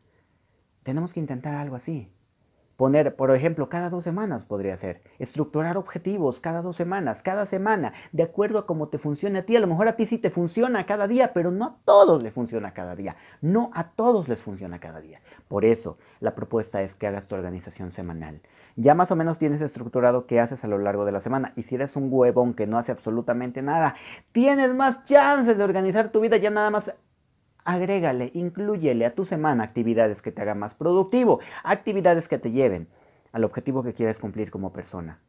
Tenemos 0.82 1.14
que 1.14 1.20
intentar 1.20 1.54
algo 1.54 1.76
así. 1.76 2.12
Poner, 2.76 3.16
por 3.16 3.34
ejemplo, 3.34 3.70
cada 3.70 3.88
dos 3.88 4.04
semanas 4.04 4.44
podría 4.44 4.76
ser. 4.76 5.00
Estructurar 5.18 5.78
objetivos 5.78 6.40
cada 6.40 6.60
dos 6.60 6.76
semanas, 6.76 7.22
cada 7.22 7.46
semana, 7.46 7.94
de 8.12 8.22
acuerdo 8.22 8.58
a 8.58 8.66
cómo 8.66 8.88
te 8.88 8.98
funcione 8.98 9.38
a 9.38 9.46
ti. 9.46 9.56
A 9.56 9.60
lo 9.60 9.66
mejor 9.66 9.88
a 9.88 9.96
ti 9.96 10.04
sí 10.04 10.18
te 10.18 10.28
funciona 10.28 10.84
cada 10.84 11.08
día, 11.08 11.32
pero 11.32 11.50
no 11.50 11.64
a 11.64 11.76
todos 11.86 12.22
les 12.22 12.34
funciona 12.34 12.74
cada 12.74 12.94
día. 12.94 13.16
No 13.40 13.70
a 13.72 13.92
todos 13.92 14.28
les 14.28 14.42
funciona 14.42 14.78
cada 14.78 15.00
día. 15.00 15.22
Por 15.48 15.64
eso, 15.64 15.96
la 16.20 16.34
propuesta 16.34 16.82
es 16.82 16.94
que 16.94 17.06
hagas 17.06 17.26
tu 17.26 17.34
organización 17.34 17.92
semanal. 17.92 18.42
Ya 18.76 18.94
más 18.94 19.10
o 19.10 19.16
menos 19.16 19.38
tienes 19.38 19.62
estructurado 19.62 20.26
qué 20.26 20.38
haces 20.38 20.62
a 20.62 20.68
lo 20.68 20.76
largo 20.76 21.06
de 21.06 21.12
la 21.12 21.22
semana. 21.22 21.54
Y 21.56 21.62
si 21.62 21.76
eres 21.76 21.96
un 21.96 22.08
huevón 22.10 22.52
que 22.52 22.66
no 22.66 22.76
hace 22.76 22.92
absolutamente 22.92 23.62
nada, 23.62 23.94
tienes 24.32 24.74
más 24.74 25.04
chances 25.04 25.56
de 25.56 25.64
organizar 25.64 26.10
tu 26.10 26.20
vida 26.20 26.36
ya 26.36 26.50
nada 26.50 26.70
más 26.70 26.94
agrégale, 27.66 28.30
incluyele 28.34 29.04
a 29.04 29.14
tu 29.14 29.24
semana 29.24 29.64
actividades 29.64 30.22
que 30.22 30.32
te 30.32 30.42
hagan 30.42 30.58
más 30.58 30.74
productivo, 30.74 31.40
actividades 31.64 32.28
que 32.28 32.38
te 32.38 32.52
lleven 32.52 32.88
al 33.32 33.44
objetivo 33.44 33.82
que 33.82 33.92
quieres 33.92 34.18
cumplir 34.18 34.50
como 34.50 34.72
persona. 34.72 35.20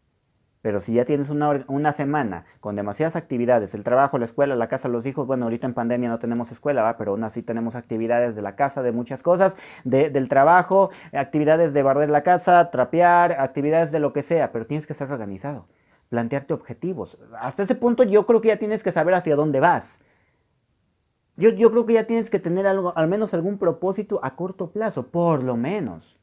Pero 0.62 0.80
si 0.82 0.94
ya 0.94 1.06
tienes 1.06 1.30
una, 1.30 1.94
semana 1.94 2.46
con 2.60 2.76
demasiadas 2.76 3.16
actividades, 3.16 3.74
el 3.74 3.84
trabajo, 3.84 4.18
la 4.18 4.26
escuela, 4.26 4.56
la 4.56 4.68
casa, 4.68 4.90
los 4.90 5.06
hijos, 5.06 5.28
bueno, 5.28 5.46
ahorita 5.46 5.68
en 5.68 5.74
pandemia 5.74 6.10
no 6.10 6.20
tenemos 6.20 6.52
escuela, 6.52 6.84
¿va? 6.84 6.98
pero 6.98 7.12
aún 7.12 7.24
así 7.24 7.42
tenemos 7.42 7.76
actividades 7.76 8.36
de 8.36 8.42
la 8.42 8.56
casa, 8.56 8.82
de 8.82 8.92
muchas 8.92 9.24
cosas, 9.24 9.56
del 9.84 10.28
trabajo, 10.28 10.90
actividades 11.14 11.74
de 11.74 11.84
barrer 11.84 12.10
la 12.10 12.24
casa, 12.24 12.72
trapear, 12.72 13.34
actividades 13.40 13.92
de 13.92 14.00
lo 14.00 14.14
que 14.14 14.24
sea, 14.24 14.52
pero 14.52 14.66
tienes 14.66 14.88
que 14.88 14.94
ser 14.94 15.12
organizado, 15.12 15.68
plantearte 16.10 16.54
objetivos. 16.54 17.18
Hasta 17.40 17.64
ese 17.64 17.76
punto 17.76 18.04
yo 18.04 18.26
creo 18.26 18.42
que 18.42 18.50
ya 18.50 18.58
tienes 18.58 18.84
que 18.84 18.92
saber 18.92 19.14
hacia 19.14 19.36
dónde 19.36 19.60
vas. 19.60 20.00
Yo, 21.38 21.54
creo 21.56 21.86
que 21.86 21.94
ya 21.94 22.08
tienes 22.08 22.32
que 22.32 22.40
tener 22.40 22.66
algo, 22.66 22.98
al 22.98 23.08
menos 23.08 23.34
algún 23.36 23.60
propósito 23.60 24.20
a 24.24 24.36
corto 24.36 24.72
plazo, 24.72 25.08
por 25.08 25.44
lo 25.44 25.56
menos. 25.56 26.18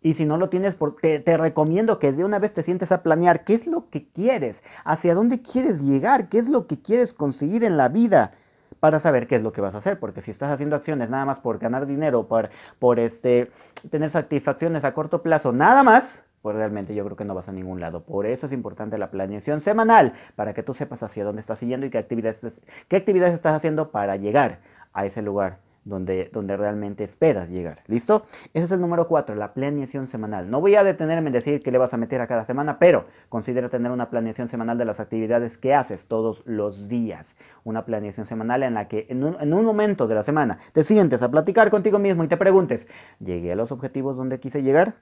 Y 0.00 0.14
si 0.14 0.24
no 0.24 0.38
lo 0.38 0.48
tienes, 0.48 0.76
te, 1.02 1.20
te, 1.20 1.36
recomiendo 1.36 1.98
que 1.98 2.12
de 2.12 2.24
una 2.24 2.38
vez 2.38 2.54
te 2.54 2.62
sientes 2.62 2.90
a 2.90 3.02
planear 3.02 3.44
qué 3.44 3.52
es 3.52 3.66
lo 3.66 3.90
que 3.90 4.08
quieres, 4.08 4.62
hacia 4.84 5.14
dónde 5.14 5.42
quieres 5.42 5.80
llegar, 5.80 6.30
qué 6.30 6.38
es 6.38 6.48
lo 6.48 6.66
que 6.66 6.80
quieres 6.80 7.12
conseguir 7.12 7.64
en 7.64 7.76
la 7.76 7.88
vida 7.88 8.32
para 8.80 8.98
saber 8.98 9.26
qué 9.26 9.36
es 9.36 9.42
lo 9.42 9.52
que 9.52 9.60
vas 9.60 9.74
a 9.74 9.78
hacer. 9.78 9.98
Porque 9.98 10.22
si 10.22 10.30
estás 10.30 10.50
haciendo 10.50 10.76
acciones 10.76 11.10
nada 11.10 11.26
más 11.26 11.40
por 11.40 11.58
ganar 11.58 11.84
dinero, 11.86 12.28
por, 12.28 12.48
por 12.78 12.98
este, 12.98 13.50
tener 13.90 14.10
satisfacciones 14.10 14.84
a 14.84 14.94
corto 14.94 15.22
plazo, 15.22 15.52
nada 15.52 15.82
más, 15.82 16.22
pues 16.42 16.56
realmente 16.56 16.94
yo 16.94 17.04
creo 17.04 17.16
que 17.16 17.24
no 17.24 17.34
vas 17.34 17.48
a 17.48 17.52
ningún 17.52 17.80
lado. 17.80 18.04
Por 18.04 18.26
eso 18.26 18.46
es 18.46 18.52
importante 18.52 18.98
la 18.98 19.10
planeación 19.10 19.60
semanal, 19.60 20.14
para 20.36 20.54
que 20.54 20.62
tú 20.62 20.74
sepas 20.74 21.02
hacia 21.02 21.24
dónde 21.24 21.40
estás 21.40 21.58
siguiendo 21.58 21.86
y 21.86 21.90
qué 21.90 21.98
actividades, 21.98 22.60
qué 22.88 22.96
actividades 22.96 23.34
estás 23.34 23.54
haciendo 23.54 23.90
para 23.90 24.16
llegar 24.16 24.60
a 24.92 25.06
ese 25.06 25.22
lugar 25.22 25.60
donde, 25.88 26.30
donde 26.32 26.56
realmente 26.56 27.02
esperas 27.04 27.48
llegar. 27.48 27.78
¿Listo? 27.86 28.24
Ese 28.52 28.66
es 28.66 28.72
el 28.72 28.80
número 28.80 29.08
4, 29.08 29.34
la 29.34 29.54
planeación 29.54 30.06
semanal. 30.06 30.50
No 30.50 30.60
voy 30.60 30.74
a 30.74 30.84
detenerme 30.84 31.28
en 31.28 31.32
decir 31.32 31.62
qué 31.62 31.70
le 31.70 31.78
vas 31.78 31.94
a 31.94 31.96
meter 31.96 32.20
a 32.20 32.26
cada 32.26 32.44
semana, 32.44 32.78
pero 32.78 33.06
considera 33.28 33.68
tener 33.68 33.90
una 33.90 34.10
planeación 34.10 34.48
semanal 34.48 34.78
de 34.78 34.84
las 34.84 35.00
actividades 35.00 35.56
que 35.56 35.74
haces 35.74 36.06
todos 36.06 36.42
los 36.44 36.88
días. 36.88 37.36
Una 37.64 37.84
planeación 37.84 38.26
semanal 38.26 38.62
en 38.62 38.74
la 38.74 38.88
que 38.88 39.06
en 39.08 39.24
un, 39.24 39.36
en 39.40 39.54
un 39.54 39.64
momento 39.64 40.06
de 40.06 40.14
la 40.14 40.22
semana 40.22 40.58
te 40.72 40.84
sientes 40.84 41.22
a 41.22 41.30
platicar 41.30 41.70
contigo 41.70 41.98
mismo 41.98 42.22
y 42.24 42.28
te 42.28 42.36
preguntes, 42.36 42.88
¿llegué 43.18 43.52
a 43.52 43.56
los 43.56 43.72
objetivos 43.72 44.16
donde 44.16 44.40
quise 44.40 44.62
llegar? 44.62 44.96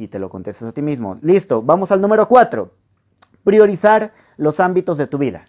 Y 0.00 0.08
te 0.08 0.18
lo 0.18 0.30
contestas 0.30 0.68
a 0.68 0.72
ti 0.72 0.82
mismo. 0.82 1.18
Listo, 1.20 1.62
vamos 1.62 1.92
al 1.92 2.00
número 2.00 2.26
4. 2.26 2.72
Priorizar 3.44 4.12
los 4.36 4.58
ámbitos 4.58 4.98
de 4.98 5.06
tu 5.06 5.18
vida. 5.18 5.46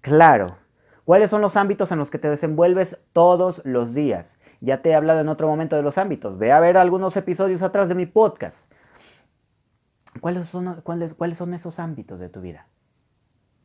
Claro, 0.00 0.56
¿Cuáles 1.04 1.28
son 1.28 1.42
los 1.42 1.56
ámbitos 1.58 1.92
en 1.92 1.98
los 1.98 2.10
que 2.10 2.18
te 2.18 2.30
desenvuelves 2.30 2.98
todos 3.12 3.60
los 3.66 3.92
días? 3.92 4.38
Ya 4.60 4.80
te 4.80 4.88
he 4.90 4.94
hablado 4.94 5.20
en 5.20 5.28
otro 5.28 5.46
momento 5.46 5.76
de 5.76 5.82
los 5.82 5.98
ámbitos. 5.98 6.38
Ve 6.38 6.50
a 6.50 6.60
ver 6.60 6.78
algunos 6.78 7.14
episodios 7.18 7.60
atrás 7.60 7.90
de 7.90 7.94
mi 7.94 8.06
podcast. 8.06 8.72
¿Cuáles 10.20 10.48
son, 10.48 10.80
cuáles, 10.80 11.12
cuáles 11.12 11.36
son 11.36 11.52
esos 11.52 11.78
ámbitos 11.78 12.20
de 12.20 12.30
tu 12.30 12.40
vida? 12.40 12.68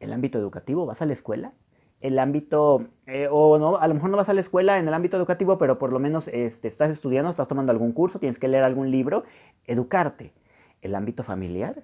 ¿El 0.02 0.12
ámbito 0.12 0.38
educativo? 0.38 0.86
¿Vas 0.86 1.02
a 1.02 1.06
la 1.06 1.14
escuela? 1.14 1.54
El 2.02 2.20
ámbito, 2.20 2.88
eh, 3.06 3.28
o 3.30 3.58
no, 3.58 3.78
a 3.78 3.88
lo 3.88 3.94
mejor 3.94 4.10
no 4.10 4.18
vas 4.18 4.30
a 4.30 4.34
la 4.34 4.42
escuela 4.42 4.80
en 4.80 4.88
el 4.88 4.94
ámbito 4.94 5.18
educativo, 5.18 5.58
pero 5.58 5.78
por 5.78 5.92
lo 5.92 6.00
menos 6.00 6.28
este, 6.30 6.68
estás 6.68 6.90
estudiando, 6.90 7.30
estás 7.30 7.48
tomando 7.48 7.72
algún 7.72 7.92
curso, 7.92 8.20
tienes 8.20 8.40
que 8.40 8.48
leer 8.48 8.64
algún 8.64 8.92
libro, 8.92 9.24
educarte. 9.66 10.34
¿El 10.82 10.96
ámbito 10.96 11.24
familiar? 11.24 11.84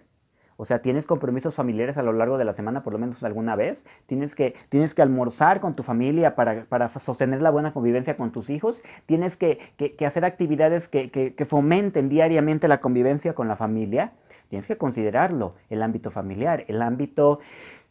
O 0.57 0.65
sea, 0.65 0.81
tienes 0.81 1.05
compromisos 1.05 1.55
familiares 1.55 1.98
a 1.98 2.03
lo 2.03 2.13
largo 2.13 2.38
de 2.38 2.45
la 2.45 2.53
semana, 2.53 2.81
por 2.81 2.93
lo 2.93 3.00
menos 3.00 3.22
alguna 3.24 3.55
vez. 3.55 3.86
Tienes 4.05 4.36
que, 4.36 4.55
tienes 4.69 4.95
que 4.95 5.01
almorzar 5.01 5.60
con 5.60 5.75
tu 5.75 5.84
familia 5.84 6.36
para, 6.36 6.89
sostener 7.00 7.41
la 7.41 7.51
buena 7.51 7.74
convivencia 7.74 8.15
con 8.15 8.31
tus 8.31 8.50
hijos. 8.50 8.81
Tienes 9.05 9.36
que, 9.36 9.60
hacer 10.05 10.24
actividades 10.24 10.88
que, 10.88 11.45
fomenten 11.48 12.07
diariamente 12.07 12.67
la 12.67 12.79
convivencia 12.79 13.36
con 13.36 13.48
la 13.48 13.57
familia. 13.57 14.13
Tienes 14.48 14.67
que 14.67 14.77
considerarlo, 14.77 15.55
el 15.69 15.81
ámbito 15.81 16.12
familiar, 16.12 16.63
el 16.67 16.81
ámbito 16.81 17.39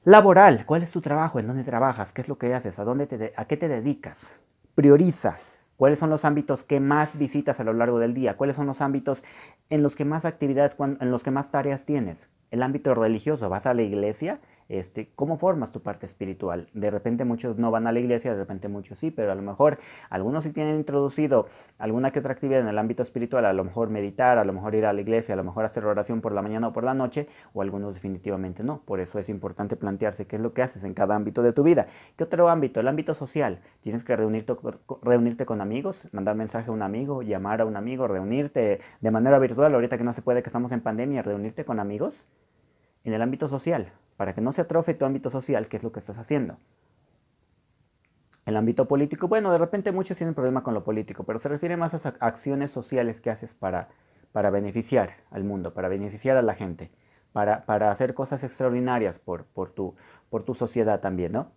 laboral. 0.05 0.65
¿Cuál 0.67 0.83
es 0.83 0.91
tu 0.91 1.01
trabajo? 1.01 1.39
¿En 1.39 1.47
dónde 1.47 1.65
trabajas? 1.65 2.13
¿Qué 2.13 2.21
es 2.21 2.29
lo 2.29 2.39
que 2.39 2.55
haces? 2.55 2.79
¿A, 2.79 2.85
dónde 2.85 3.07
te, 3.07 3.33
a 3.37 3.45
qué 3.47 3.57
te 3.57 3.69
dedicas? 3.69 4.35
Prioriza. 4.75 5.39
¿Cuáles 5.77 5.99
son 5.99 6.11
los 6.11 6.25
ámbitos 6.25 6.63
que 6.63 6.79
más 6.79 7.19
visitas 7.19 7.59
a 7.59 7.65
lo 7.65 7.73
largo 7.73 7.99
del 7.99 8.15
día? 8.15 8.37
¿Cuáles 8.37 8.57
son 8.57 8.67
los 8.67 8.81
ámbitos 8.81 9.25
en 9.71 9.83
los 9.83 9.97
que 9.97 10.05
más 10.05 10.25
actividades, 10.25 10.77
en 10.79 11.11
los 11.11 11.23
que 11.23 11.31
más 11.31 11.51
tareas 11.51 11.85
tienes? 11.85 12.29
El 12.51 12.63
ámbito 12.63 12.95
religioso, 12.95 13.49
¿vas 13.49 13.67
a 13.67 13.75
la 13.75 13.83
iglesia? 13.83 14.41
Este, 14.69 15.11
¿Cómo 15.15 15.37
formas 15.37 15.73
tu 15.73 15.83
parte 15.83 16.07
espiritual? 16.07 16.69
De 16.73 16.91
repente 16.91 17.25
muchos 17.25 17.59
no 17.59 17.71
van 17.71 17.87
a 17.87 17.93
la 17.93 18.01
iglesia, 18.01 18.33
de 18.33 18.39
repente 18.39 18.69
muchos 18.69 18.99
sí, 18.99 19.11
pero 19.11 19.31
a 19.31 19.35
lo 19.35 19.43
mejor 19.43 19.79
algunos 20.09 20.45
sí 20.45 20.53
tienen 20.53 20.77
introducido 20.77 21.47
alguna 21.79 22.11
que 22.13 22.21
otra 22.21 22.33
actividad 22.33 22.61
en 22.61 22.69
el 22.69 22.79
ámbito 22.79 23.03
espiritual, 23.03 23.45
a 23.45 23.53
lo 23.53 23.63
mejor 23.65 23.91
meditar, 23.91 24.39
a 24.39 24.45
lo 24.45 24.53
mejor 24.53 24.75
ir 24.75 24.87
a 24.87 24.93
la 24.93 25.01
iglesia, 25.01 25.35
a 25.35 25.37
lo 25.37 25.45
mejor 25.45 25.67
hacer 25.67 25.85
oración 25.85 26.21
por 26.21 26.33
la 26.33 26.41
mañana 26.41 26.69
o 26.69 26.73
por 26.73 26.85
la 26.85 26.95
noche, 26.95 27.29
o 27.53 27.61
algunos 27.61 27.95
definitivamente 27.95 28.65
no. 28.65 28.81
Por 28.81 29.01
eso 29.01 29.19
es 29.19 29.29
importante 29.29 29.77
plantearse 29.77 30.27
qué 30.27 30.37
es 30.37 30.43
lo 30.43 30.55
que 30.55 30.63
haces 30.63 30.85
en 30.85 30.95
cada 30.95 31.15
ámbito 31.15 31.43
de 31.43 31.53
tu 31.53 31.63
vida. 31.63 31.87
¿Qué 32.17 32.25
otro 32.25 32.49
ámbito? 32.49 32.81
El 32.81 32.89
ámbito 32.89 33.15
social. 33.15 33.61
Tienes 33.83 34.03
que 34.03 34.17
reunirte, 34.17 34.57
reunirte 35.03 35.45
con 35.45 35.61
amigos, 35.61 36.09
mandar 36.13 36.37
mensaje 36.37 36.71
a 36.71 36.73
un 36.73 36.83
amigo, 36.83 37.23
llamar 37.23 37.61
a 37.61 37.67
un 37.67 37.77
amigo, 37.77 38.09
reunirte 38.09 38.81
de 39.01 39.11
manera 39.11 39.39
virtual, 39.39 39.75
ahorita 39.75 39.99
que 39.99 40.05
no 40.05 40.15
se 40.15 40.23
puede, 40.23 40.43
que 40.43 40.49
estamos 40.49 40.73
en 40.73 40.81
pandemia, 40.81 41.23
reunirte 41.23 41.65
con 41.65 41.81
amigos 41.81 42.25
en 43.05 43.13
el 43.13 43.21
ámbito 43.21 43.49
social 43.49 43.93
para 44.17 44.35
que 44.35 44.41
no 44.41 44.53
se 44.53 44.63
atrofe 44.63 44.95
tu 44.95 45.05
ámbito 45.05 45.31
social, 45.31 45.69
que 45.69 45.77
es 45.77 45.83
lo 45.83 45.93
que 45.93 46.01
estás 46.01 46.19
haciendo. 46.19 46.57
El 48.47 48.57
ámbito 48.57 48.87
político, 48.87 49.27
bueno, 49.27 49.51
de 49.51 49.59
repente 49.59 49.91
muchos 49.91 50.19
tienen 50.19 50.35
problema 50.35 50.63
con 50.63 50.75
lo 50.75 50.85
político, 50.85 51.25
pero 51.25 51.39
se 51.39 51.49
refiere 51.49 51.77
más 51.77 51.95
a 51.95 52.15
acciones 52.21 52.71
sociales 52.71 53.21
que 53.21 53.31
haces 53.31 53.55
para, 53.55 53.89
para 54.33 54.51
beneficiar 54.51 55.17
al 55.31 55.45
mundo, 55.45 55.73
para 55.73 55.89
beneficiar 55.89 56.37
a 56.37 56.43
la 56.43 56.55
gente, 56.55 56.91
para, 57.33 57.65
para 57.65 57.91
hacer 57.91 58.13
cosas 58.13 58.45
extraordinarias 58.45 59.19
por, 59.19 59.45
por, 59.47 59.71
tu, 59.71 59.95
por 60.29 60.45
tu 60.45 60.55
sociedad 60.55 61.01
también, 61.01 61.33
¿no? 61.33 61.53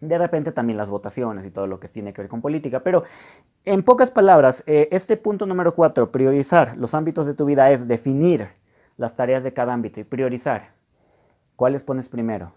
De 0.00 0.18
repente 0.18 0.52
también 0.52 0.76
las 0.76 0.90
votaciones 0.90 1.46
y 1.46 1.50
todo 1.50 1.66
lo 1.66 1.80
que 1.80 1.88
tiene 1.88 2.12
que 2.12 2.22
ver 2.22 2.28
con 2.28 2.42
política, 2.42 2.80
pero 2.80 3.04
en 3.64 3.82
pocas 3.82 4.10
palabras, 4.10 4.62
eh, 4.66 4.88
este 4.92 5.16
punto 5.16 5.46
número 5.46 5.74
cuatro, 5.74 6.12
priorizar 6.12 6.76
los 6.76 6.92
ámbitos 6.94 7.24
de 7.24 7.34
tu 7.34 7.44
vida 7.46 7.70
es 7.70 7.88
definir 7.88 8.48
las 8.96 9.14
tareas 9.14 9.42
de 9.42 9.52
cada 9.52 9.72
ámbito 9.72 10.00
y 10.00 10.04
priorizar 10.04 10.75
¿Cuáles 11.56 11.84
pones 11.84 12.10
primero? 12.10 12.52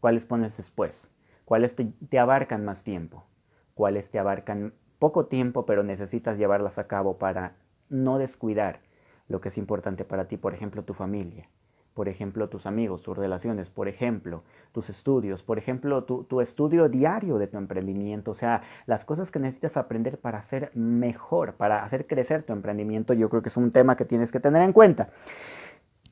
¿Cuáles 0.00 0.24
pones 0.24 0.56
después? 0.56 1.10
¿Cuáles 1.44 1.76
te, 1.76 2.18
abarcan 2.18 2.64
más 2.64 2.82
tiempo? 2.82 3.26
¿Cuáles 3.74 4.08
te 4.10 4.18
abarcan 4.18 4.72
poco 4.98 5.26
tiempo 5.26 5.66
pero 5.66 5.82
necesitas 5.82 6.38
llevarlas 6.38 6.78
a 6.78 6.86
cabo 6.86 7.18
para 7.18 7.58
no 7.90 8.16
descuidar 8.16 8.80
lo 9.28 9.42
que 9.42 9.48
es 9.48 9.58
importante 9.58 10.06
para 10.06 10.26
ti? 10.26 10.38
Por 10.38 10.54
ejemplo, 10.54 10.84
tu 10.84 10.94
familia, 10.94 11.50
por 11.92 12.08
ejemplo, 12.08 12.48
tus 12.48 12.64
amigos, 12.64 13.02
tus 13.02 13.14
relaciones, 13.14 13.68
por 13.68 13.88
ejemplo, 13.88 14.42
tus 14.72 14.88
estudios, 14.88 15.42
por 15.42 15.58
ejemplo, 15.58 16.04
tu, 16.04 16.24
tu, 16.24 16.40
estudio 16.40 16.88
diario 16.88 17.36
de 17.36 17.46
tu 17.46 17.58
emprendimiento, 17.58 18.30
o 18.30 18.34
sea, 18.34 18.62
las 18.86 19.04
cosas 19.04 19.30
que 19.30 19.38
necesitas 19.38 19.76
aprender 19.76 20.18
para 20.18 20.40
ser 20.40 20.70
mejor, 20.74 21.56
para 21.56 21.84
hacer 21.84 22.06
crecer 22.06 22.42
tu 22.42 22.54
emprendimiento, 22.54 23.12
yo 23.12 23.28
creo 23.28 23.42
que 23.42 23.50
es 23.50 23.56
un 23.58 23.70
tema 23.70 23.96
que 23.96 24.06
tienes 24.06 24.32
que 24.32 24.40
tener 24.40 24.62
en 24.62 24.72
cuenta. 24.72 25.10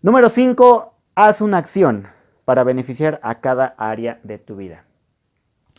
Número 0.03 0.29
5, 0.29 0.92
Haz 1.15 1.43
una 1.43 1.59
acción 1.59 2.07
para 2.47 2.65
beneficiar 2.65 3.21
a 3.23 3.43
cada 3.43 3.75
área 3.77 4.19
de 4.23 4.39
tu 4.39 4.57
vida. 4.57 4.87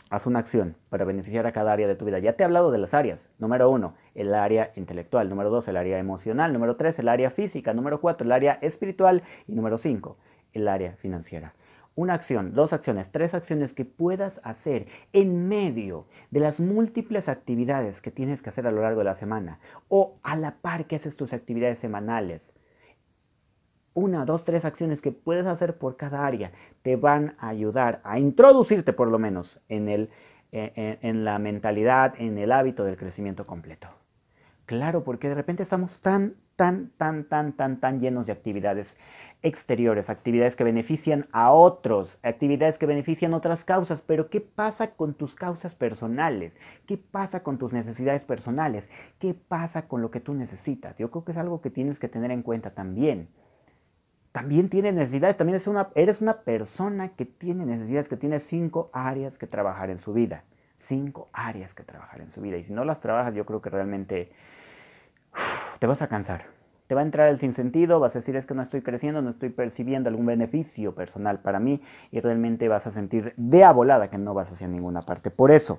Haz 0.08 0.28
una 0.28 0.38
acción 0.38 0.76
para 0.90 1.04
beneficiar 1.04 1.44
a 1.44 1.50
cada 1.50 1.72
área 1.72 1.88
de 1.88 1.96
tu 1.96 2.04
vida. 2.04 2.20
Ya 2.20 2.34
te 2.34 2.44
he 2.44 2.46
hablado 2.46 2.70
de 2.70 2.78
las 2.78 2.94
áreas. 2.94 3.30
Número 3.40 3.68
uno, 3.68 3.96
el 4.14 4.32
área 4.32 4.70
intelectual. 4.76 5.28
Número 5.28 5.50
dos, 5.50 5.66
el 5.66 5.76
área 5.76 5.98
emocional. 5.98 6.52
Número 6.52 6.76
tres, 6.76 7.00
el 7.00 7.08
área 7.08 7.32
física. 7.32 7.74
Número 7.74 8.00
cuatro, 8.00 8.24
el 8.24 8.30
área 8.30 8.60
espiritual. 8.62 9.24
Y 9.48 9.56
número 9.56 9.76
cinco, 9.76 10.18
el 10.52 10.68
área 10.68 10.94
financiera. 10.98 11.56
Una 11.96 12.14
acción, 12.14 12.54
dos 12.54 12.72
acciones, 12.72 13.10
tres 13.10 13.34
acciones 13.34 13.72
que 13.72 13.84
puedas 13.84 14.40
hacer 14.44 14.86
en 15.12 15.48
medio 15.48 16.06
de 16.30 16.38
las 16.38 16.60
múltiples 16.60 17.28
actividades 17.28 18.00
que 18.00 18.12
tienes 18.12 18.40
que 18.40 18.50
hacer 18.50 18.68
a 18.68 18.70
lo 18.70 18.82
largo 18.82 19.00
de 19.00 19.06
la 19.06 19.16
semana 19.16 19.58
o 19.88 20.14
a 20.22 20.36
la 20.36 20.58
par 20.58 20.86
que 20.86 20.94
haces 20.94 21.16
tus 21.16 21.32
actividades 21.32 21.80
semanales 21.80 22.52
una, 23.94 24.24
dos, 24.24 24.44
tres 24.44 24.64
acciones 24.64 25.00
que 25.00 25.12
puedes 25.12 25.46
hacer 25.46 25.78
por 25.78 25.96
cada 25.96 26.26
área 26.26 26.52
te 26.82 26.96
van 26.96 27.36
a 27.38 27.48
ayudar 27.48 28.00
a 28.04 28.18
introducirte 28.18 28.92
por 28.92 29.08
lo 29.08 29.18
menos 29.18 29.60
en, 29.68 29.88
el, 29.88 30.10
en, 30.52 30.98
en, 31.00 31.24
la 31.24 31.38
mentalidad, 31.38 32.14
en 32.18 32.36
el 32.38 32.52
hábito 32.52 32.84
del 32.84 32.96
crecimiento 32.96 33.46
completo. 33.46 33.88
Claro, 34.66 35.04
porque 35.04 35.28
de 35.28 35.34
repente 35.34 35.62
estamos 35.62 36.00
tan, 36.00 36.36
tan, 36.56 36.90
tan, 36.96 37.24
tan, 37.24 37.52
tan, 37.52 37.80
tan 37.80 38.00
llenos 38.00 38.26
de 38.26 38.32
actividades 38.32 38.96
exteriores, 39.42 40.08
actividades 40.08 40.56
que 40.56 40.64
benefician 40.64 41.28
a 41.32 41.52
otros, 41.52 42.18
actividades 42.22 42.78
que 42.78 42.86
benefician 42.86 43.34
otras 43.34 43.64
causas, 43.64 44.00
pero 44.00 44.30
¿qué 44.30 44.40
pasa 44.40 44.92
con 44.92 45.14
tus 45.14 45.34
causas 45.34 45.74
personales? 45.74 46.56
¿Qué 46.86 46.96
pasa 46.96 47.42
con 47.42 47.58
tus 47.58 47.72
necesidades 47.72 48.24
personales? 48.24 48.88
¿Qué 49.18 49.34
pasa 49.34 49.86
con 49.86 50.00
lo 50.00 50.10
que 50.10 50.20
tú 50.20 50.32
necesitas? 50.32 50.96
Yo 50.96 51.10
creo 51.10 51.24
que 51.24 51.32
es 51.32 51.38
algo 51.38 51.60
que 51.60 51.70
tienes 51.70 51.98
que 51.98 52.08
tener 52.08 52.30
en 52.30 52.42
cuenta 52.42 52.70
también 52.70 53.28
también 54.34 54.68
tiene 54.68 54.90
necesidades, 54.90 55.36
también 55.36 55.60
eres 55.94 56.20
una 56.20 56.40
persona 56.40 57.14
que 57.14 57.24
tiene 57.24 57.66
necesidades, 57.66 58.08
que 58.08 58.16
tiene 58.16 58.40
cinco 58.40 58.90
áreas 58.92 59.38
que 59.38 59.46
trabajar 59.46 59.90
en 59.90 60.00
su 60.00 60.12
vida. 60.12 60.42
Cinco 60.74 61.28
áreas 61.32 61.72
que 61.72 61.84
trabajar 61.84 62.20
en 62.20 62.32
su 62.32 62.40
vida. 62.40 62.56
Y 62.56 62.64
si 62.64 62.72
no 62.72 62.84
las 62.84 62.98
trabajas, 62.98 63.32
yo 63.32 63.46
creo 63.46 63.62
que 63.62 63.70
realmente 63.70 64.32
te 65.78 65.86
vas 65.86 66.02
a 66.02 66.08
cansar. 66.08 66.46
te 66.88 66.96
va 66.96 67.02
a 67.02 67.04
entrar 67.04 67.28
el 67.28 67.38
sinsentido, 67.38 68.00
vas 68.00 68.16
a 68.16 68.18
decir 68.18 68.34
es 68.34 68.44
que 68.44 68.54
no 68.54 68.62
estoy 68.62 68.82
creciendo, 68.82 69.22
no 69.22 69.30
estoy 69.30 69.50
percibiendo 69.50 70.08
algún 70.10 70.26
beneficio 70.26 70.96
personal 70.96 71.38
para 71.40 71.60
mí 71.60 71.80
y 72.10 72.18
realmente 72.18 72.66
vas 72.66 72.88
a 72.88 72.90
sentir 72.90 73.34
de 73.36 73.62
abolada 73.62 74.10
que 74.10 74.18
no 74.18 74.34
vas 74.34 74.50
hacia 74.50 74.66
ninguna 74.66 75.02
parte. 75.02 75.30
Por 75.30 75.52
eso, 75.52 75.78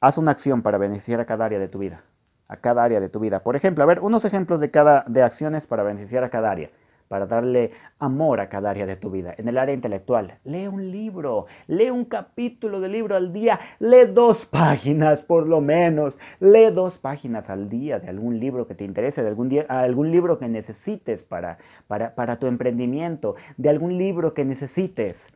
haz 0.00 0.16
una 0.16 0.30
acción 0.30 0.62
para 0.62 0.78
beneficiar 0.78 1.18
a 1.18 1.26
cada 1.26 1.46
área 1.46 1.58
de 1.58 1.66
tu 1.66 1.80
vida, 1.80 2.04
a 2.46 2.58
cada 2.58 2.84
área 2.84 3.00
de 3.00 3.08
tu 3.08 3.18
vida. 3.18 3.42
Por 3.42 3.56
ejemplo, 3.56 3.82
a 3.82 3.86
ver, 3.88 3.98
unos 3.98 4.24
ejemplos 4.24 4.60
de, 4.60 4.70
cada, 4.70 5.02
de 5.08 5.24
acciones 5.24 5.66
para 5.66 5.82
beneficiar 5.82 6.22
a 6.22 6.30
cada 6.30 6.52
área 6.52 6.70
para 7.08 7.26
darle 7.26 7.72
amor 7.98 8.40
a 8.40 8.48
cada 8.48 8.70
área 8.70 8.86
de 8.86 8.96
tu 8.96 9.10
vida. 9.10 9.34
En 9.38 9.48
el 9.48 9.58
área 9.58 9.74
intelectual, 9.74 10.38
lee 10.44 10.66
un 10.66 10.90
libro, 10.90 11.46
lee 11.66 11.90
un 11.90 12.04
capítulo 12.04 12.80
de 12.80 12.88
libro 12.88 13.16
al 13.16 13.32
día, 13.32 13.58
lee 13.78 14.06
dos 14.12 14.46
páginas 14.50 15.22
por 15.22 15.46
lo 15.46 15.60
menos, 15.60 16.18
lee 16.40 16.70
dos 16.72 16.98
páginas 16.98 17.50
al 17.50 17.68
día 17.68 17.98
de 17.98 18.08
algún 18.08 18.38
libro 18.38 18.66
que 18.66 18.74
te 18.74 18.84
interese, 18.84 19.22
de 19.22 19.28
algún, 19.28 19.48
día, 19.48 19.66
algún 19.68 20.10
libro 20.10 20.38
que 20.38 20.48
necesites 20.48 21.22
para, 21.22 21.58
para, 21.86 22.14
para 22.14 22.38
tu 22.38 22.46
emprendimiento, 22.46 23.34
de 23.56 23.68
algún 23.68 23.98
libro 23.98 24.34
que 24.34 24.44
necesites 24.44 25.28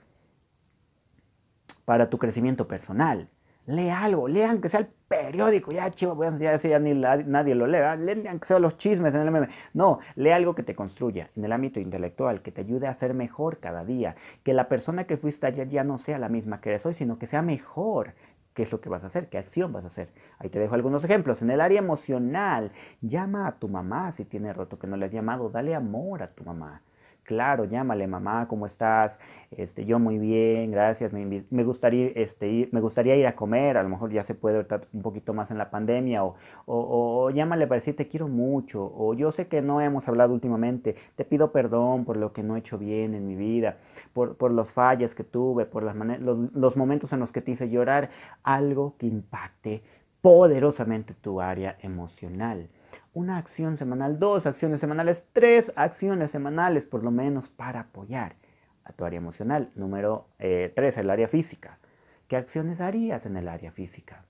para 1.85 2.09
tu 2.11 2.19
crecimiento 2.19 2.69
personal. 2.69 3.29
Lee 3.66 3.90
algo, 3.90 4.26
lean 4.26 4.61
que 4.61 4.69
sea 4.69 4.81
el 4.81 4.87
periódico, 4.87 5.71
ya 5.71 5.88
chivo, 5.90 6.21
ya, 6.38 6.57
ya 6.57 6.78
ni 6.81 6.95
nadie 6.95 7.54
lo 7.54 7.69
lee, 7.69 7.78
lean 7.99 8.40
que 8.40 8.45
sea 8.45 8.59
los 8.59 8.76
chismes 8.76 9.14
en 9.14 9.21
el 9.21 9.31
meme. 9.31 9.49
No, 9.73 10.00
lee 10.16 10.31
algo 10.31 10.57
que 10.57 10.64
te 10.64 10.75
construya 10.75 11.31
en 11.37 11.45
el 11.45 11.52
ámbito 11.52 11.78
intelectual, 11.78 12.42
que 12.42 12.50
te 12.50 12.62
ayude 12.62 12.88
a 12.88 12.95
ser 12.95 13.14
mejor 13.14 13.59
cada 13.61 13.85
día, 13.85 14.16
que 14.42 14.52
la 14.52 14.69
persona 14.69 15.04
que 15.04 15.16
fuiste 15.16 15.47
ayer 15.47 15.69
ya 15.69 15.85
no 15.85 15.99
sea 15.99 16.19
la 16.19 16.28
misma 16.28 16.61
que 16.61 16.71
eres 16.71 16.85
hoy, 16.87 16.95
sino 16.95 17.19
que 17.19 17.26
sea 17.26 17.42
mejor. 17.42 18.14
¿Qué 18.52 18.64
es 18.64 18.73
lo 18.73 18.81
que 18.81 18.88
vas 18.88 19.04
a 19.04 19.07
hacer? 19.07 19.28
¿Qué 19.28 19.38
acción 19.38 19.73
vas 19.73 19.85
a 19.85 19.87
hacer? 19.87 20.12
Ahí 20.38 20.50
te 20.50 20.59
dejo 20.59 20.75
algunos 20.75 21.04
ejemplos. 21.04 21.40
En 21.40 21.50
el 21.50 21.61
área 21.61 21.78
emocional, 21.78 22.73
llama 23.00 23.47
a 23.47 23.59
tu 23.59 23.69
mamá 23.69 24.12
si 24.12 24.25
tiene 24.25 24.52
roto 24.52 24.78
que 24.78 24.87
no 24.88 24.97
le 24.97 25.07
has 25.07 25.12
llamado, 25.12 25.49
dale 25.50 25.75
amor 25.75 26.23
a 26.23 26.35
tu 26.35 26.45
mamá 26.45 26.83
Claro, 27.25 27.64
llámale, 27.64 28.09
mamá, 28.09 28.49
¿cómo 28.49 28.67
estás? 28.67 29.21
Este, 29.52 29.85
yo 29.85 30.00
muy 30.00 30.19
bien, 30.19 30.73
gracias. 30.73 31.12
Me, 31.12 31.45
me 31.49 31.62
gustaría, 31.64 32.09
este, 32.17 32.49
ir, 32.49 32.69
me 32.73 32.81
gustaría 32.81 33.14
ir 33.14 33.26
a 33.29 33.37
comer, 33.37 33.76
a 33.76 33.83
lo 33.85 33.88
mejor 33.88 34.11
ya 34.11 34.25
se 34.25 34.35
puede 34.35 34.61
estar 34.61 34.88
un 34.93 35.02
poquito 35.02 35.33
más 35.33 35.52
en 35.52 35.59
la 35.59 35.71
pandemia, 35.71 36.25
o, 36.25 36.35
o, 36.67 37.31
llámale 37.31 37.69
para 37.69 37.76
decir 37.79 37.95
te 37.95 38.09
quiero 38.09 38.26
mucho, 38.26 38.93
o 38.97 39.14
yo 39.14 39.31
sé 39.31 39.47
que 39.47 39.62
no 39.62 39.81
hemos 39.81 40.09
hablado 40.09 40.35
últimamente, 40.35 40.97
te 41.14 41.25
pido 41.25 41.52
perdón 41.52 42.05
por 42.05 42.17
lo 42.17 42.33
que 42.33 42.43
no 42.43 42.57
he 42.57 42.59
hecho 42.59 42.76
bien 42.76 43.14
en 43.14 43.25
mi 43.26 43.37
vida, 43.37 43.79
por, 44.12 44.37
por 44.37 44.50
los 44.50 44.73
fallas 44.73 45.14
que 45.14 45.23
tuve, 45.25 45.64
por 45.64 45.85
las 45.85 45.95
los, 46.21 46.52
los 46.52 46.76
momentos 46.76 47.12
en 47.12 47.21
los 47.21 47.31
que 47.31 47.41
te 47.41 47.52
hice 47.52 47.71
llorar, 47.71 48.11
algo 48.43 48.97
que 48.99 49.07
impacte 49.07 49.83
poderosamente 50.23 51.14
tu 51.14 51.41
área 51.41 51.76
emocional 51.83 52.69
una 53.14 53.37
acción 53.37 53.76
semanal, 53.76 54.19
dos 54.19 54.47
acciones 54.47 54.81
semanales, 54.81 55.26
tres 55.33 55.73
acciones 55.76 56.31
semanales 56.31 56.87
por 56.87 57.04
lo 57.04 57.11
menos 57.11 57.49
para 57.49 57.81
apoyar 57.81 58.37
a 58.85 58.92
tu 58.92 59.04
área 59.04 59.19
emocional. 59.19 59.71
Número 59.75 60.28
eh, 60.38 60.73
tres, 60.75 60.97
el 60.97 61.11
área 61.11 61.28
física. 61.28 61.78
¿Qué 62.26 62.37
acciones 62.37 62.81
harías 62.81 63.26
en 63.26 63.37
el 63.37 63.49
área 63.49 63.71
física? 63.71 64.25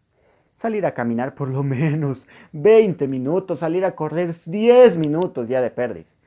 Salir 0.54 0.84
a 0.84 0.94
caminar 0.94 1.34
por 1.34 1.48
lo 1.48 1.62
menos 1.62 2.26
20 2.52 3.06
minutos, 3.06 3.60
salir 3.60 3.84
a 3.84 3.94
correr 3.94 4.34
10 4.34 4.96
minutos 4.96 5.48
ya 5.48 5.62
de 5.62 5.70
perdiz. 5.70 6.18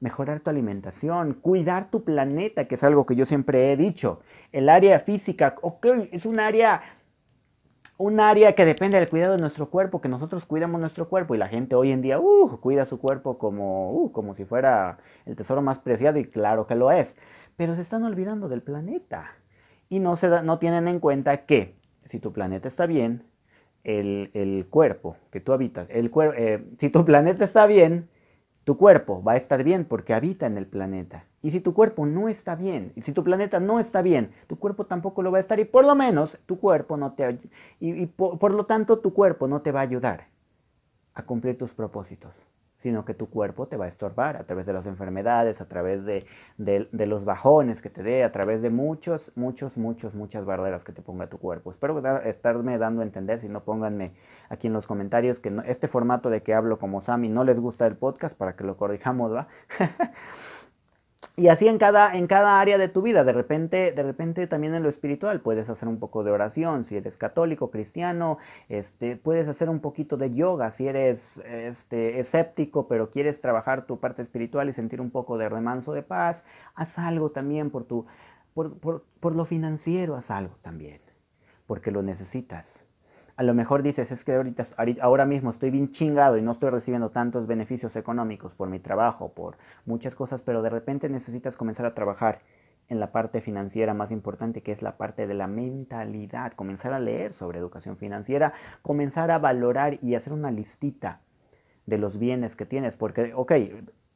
Mejorar 0.00 0.40
tu 0.40 0.50
alimentación, 0.50 1.34
cuidar 1.34 1.88
tu 1.88 2.02
planeta, 2.02 2.66
que 2.66 2.74
es 2.74 2.82
algo 2.82 3.06
que 3.06 3.14
yo 3.14 3.24
siempre 3.24 3.70
he 3.70 3.76
dicho. 3.76 4.20
El 4.50 4.68
área 4.68 4.98
física, 4.98 5.54
ok, 5.62 5.86
es 6.10 6.26
un 6.26 6.40
área 6.40 6.82
un 8.02 8.18
área 8.18 8.56
que 8.56 8.64
depende 8.64 8.98
del 8.98 9.08
cuidado 9.08 9.34
de 9.34 9.40
nuestro 9.40 9.70
cuerpo, 9.70 10.00
que 10.00 10.08
nosotros 10.08 10.44
cuidamos 10.44 10.80
nuestro 10.80 11.08
cuerpo 11.08 11.36
y 11.36 11.38
la 11.38 11.46
gente 11.46 11.76
hoy 11.76 11.92
en 11.92 12.02
día 12.02 12.18
uh, 12.18 12.58
cuida 12.60 12.84
su 12.84 12.98
cuerpo 12.98 13.38
como, 13.38 13.92
uh, 13.92 14.10
como 14.10 14.34
si 14.34 14.44
fuera 14.44 14.98
el 15.24 15.36
tesoro 15.36 15.62
más 15.62 15.78
preciado 15.78 16.18
y 16.18 16.24
claro 16.24 16.66
que 16.66 16.74
lo 16.74 16.90
es, 16.90 17.16
pero 17.56 17.76
se 17.76 17.82
están 17.82 18.02
olvidando 18.02 18.48
del 18.48 18.60
planeta 18.60 19.30
y 19.88 20.00
no, 20.00 20.16
se 20.16 20.42
no 20.42 20.58
tienen 20.58 20.88
en 20.88 20.98
cuenta 20.98 21.46
que 21.46 21.76
si 22.04 22.18
tu 22.18 22.32
planeta 22.32 22.66
está 22.66 22.86
bien, 22.86 23.24
el, 23.84 24.66
cuerpo 24.68 25.16
que 25.30 25.40
tú 25.40 25.52
habitas, 25.52 25.88
el 25.90 26.10
eh, 26.36 26.64
si 26.80 26.90
tu 26.90 27.04
planeta 27.04 27.44
está 27.44 27.66
bien, 27.66 28.08
tu 28.64 28.76
cuerpo 28.78 29.22
va 29.22 29.32
a 29.32 29.36
estar 29.36 29.62
bien 29.62 29.84
porque 29.84 30.12
habita 30.12 30.46
en 30.46 30.58
el 30.58 30.66
planeta. 30.66 31.26
Y 31.42 31.50
si 31.50 31.60
tu 31.60 31.74
cuerpo 31.74 32.06
no 32.06 32.28
está 32.28 32.54
bien, 32.54 32.92
y 32.94 33.02
si 33.02 33.12
tu 33.12 33.24
planeta 33.24 33.58
no 33.60 33.80
está 33.80 34.00
bien, 34.00 34.30
tu 34.46 34.58
cuerpo 34.58 34.86
tampoco 34.86 35.22
lo 35.22 35.32
va 35.32 35.38
a 35.38 35.40
estar 35.40 35.58
y 35.58 35.64
por 35.64 35.84
lo 35.84 35.94
menos 35.96 36.38
tu 36.46 36.58
cuerpo 36.58 36.96
no 36.96 37.12
te 37.12 37.38
y, 37.80 38.02
y 38.02 38.06
por, 38.06 38.52
lo 38.52 38.64
tanto 38.64 39.00
tu 39.00 39.12
cuerpo 39.12 39.48
no 39.48 39.60
te 39.60 39.72
va 39.72 39.80
a 39.80 39.82
ayudar 39.82 40.28
a 41.14 41.24
cumplir 41.26 41.58
tus 41.58 41.74
propósitos 41.74 42.42
sino 42.82 43.04
que 43.04 43.14
tu 43.14 43.30
cuerpo 43.30 43.68
te 43.68 43.76
va 43.76 43.84
a 43.84 43.88
estorbar 43.88 44.36
a 44.36 44.44
través 44.44 44.66
de 44.66 44.72
las 44.72 44.88
enfermedades, 44.88 45.60
a 45.60 45.68
través 45.68 46.04
de, 46.04 46.26
los 47.06 47.24
bajones 47.24 47.80
que 47.80 47.90
te 47.90 48.02
dé, 48.02 48.24
a 48.24 48.32
través 48.32 48.60
de 48.60 48.70
muchos, 48.70 49.30
muchos, 49.36 49.76
muchos, 49.76 50.16
muchas 50.16 50.44
barreras 50.44 50.82
que 50.82 50.92
te 50.92 51.00
ponga 51.00 51.28
tu 51.28 51.38
cuerpo. 51.38 51.70
Espero 51.70 52.02
estarme 52.24 52.78
dando 52.78 53.02
a 53.02 53.04
entender, 53.04 53.40
si 53.40 53.48
no 53.48 53.62
pónganme 53.62 54.14
aquí 54.48 54.66
en 54.66 54.72
los 54.72 54.88
comentarios 54.88 55.38
que 55.38 55.56
este 55.64 55.86
formato 55.86 56.28
de 56.28 56.42
que 56.42 56.54
hablo 56.54 56.80
como 56.80 57.00
Sammy 57.00 57.28
no 57.28 57.44
les 57.44 57.60
gusta 57.60 57.86
el 57.86 57.96
podcast 57.96 58.36
para 58.36 58.56
que 58.56 58.64
lo 58.64 58.76
corrijamos, 58.76 59.32
¿va? 59.32 59.46
Y 61.34 61.48
así 61.48 61.66
en 61.66 61.78
cada, 61.78 62.14
en 62.14 62.26
cada 62.26 62.60
área 62.60 62.76
de 62.76 62.88
tu 62.88 63.00
vida, 63.00 63.24
de 63.24 63.32
repente, 63.32 63.92
de 63.92 64.02
repente 64.02 64.46
también 64.46 64.74
en 64.74 64.82
lo 64.82 64.90
espiritual 64.90 65.40
puedes 65.40 65.70
hacer 65.70 65.88
un 65.88 65.98
poco 65.98 66.24
de 66.24 66.30
oración, 66.30 66.84
si 66.84 66.96
eres 66.96 67.16
católico, 67.16 67.70
cristiano, 67.70 68.36
este, 68.68 69.16
puedes 69.16 69.48
hacer 69.48 69.70
un 69.70 69.80
poquito 69.80 70.18
de 70.18 70.34
yoga, 70.34 70.70
si 70.70 70.88
eres 70.88 71.38
este, 71.38 72.20
escéptico 72.20 72.86
pero 72.86 73.10
quieres 73.10 73.40
trabajar 73.40 73.86
tu 73.86 73.98
parte 73.98 74.20
espiritual 74.20 74.68
y 74.68 74.74
sentir 74.74 75.00
un 75.00 75.10
poco 75.10 75.38
de 75.38 75.48
remanso 75.48 75.94
de 75.94 76.02
paz, 76.02 76.44
haz 76.74 76.98
algo 76.98 77.30
también 77.30 77.70
por, 77.70 77.84
tu, 77.84 78.04
por, 78.52 78.78
por, 78.78 79.04
por 79.18 79.34
lo 79.34 79.46
financiero, 79.46 80.16
haz 80.16 80.30
algo 80.30 80.56
también, 80.60 81.00
porque 81.66 81.90
lo 81.90 82.02
necesitas. 82.02 82.84
A 83.36 83.42
lo 83.42 83.54
mejor 83.54 83.82
dices, 83.82 84.12
es 84.12 84.24
que 84.24 84.34
ahorita, 84.34 84.66
ahora 85.00 85.24
mismo 85.24 85.50
estoy 85.50 85.70
bien 85.70 85.90
chingado 85.90 86.36
y 86.36 86.42
no 86.42 86.52
estoy 86.52 86.70
recibiendo 86.70 87.10
tantos 87.10 87.46
beneficios 87.46 87.96
económicos 87.96 88.54
por 88.54 88.68
mi 88.68 88.78
trabajo, 88.78 89.32
por 89.32 89.56
muchas 89.86 90.14
cosas, 90.14 90.42
pero 90.42 90.60
de 90.60 90.68
repente 90.68 91.08
necesitas 91.08 91.56
comenzar 91.56 91.86
a 91.86 91.94
trabajar 91.94 92.42
en 92.88 93.00
la 93.00 93.10
parte 93.10 93.40
financiera 93.40 93.94
más 93.94 94.10
importante, 94.10 94.62
que 94.62 94.72
es 94.72 94.82
la 94.82 94.98
parte 94.98 95.26
de 95.26 95.34
la 95.34 95.46
mentalidad, 95.46 96.52
comenzar 96.52 96.92
a 96.92 97.00
leer 97.00 97.32
sobre 97.32 97.58
educación 97.58 97.96
financiera, 97.96 98.52
comenzar 98.82 99.30
a 99.30 99.38
valorar 99.38 99.98
y 100.02 100.14
hacer 100.14 100.34
una 100.34 100.50
listita 100.50 101.20
de 101.86 101.98
los 101.98 102.18
bienes 102.18 102.54
que 102.54 102.66
tienes, 102.66 102.96
porque, 102.96 103.32
ok, 103.34 103.52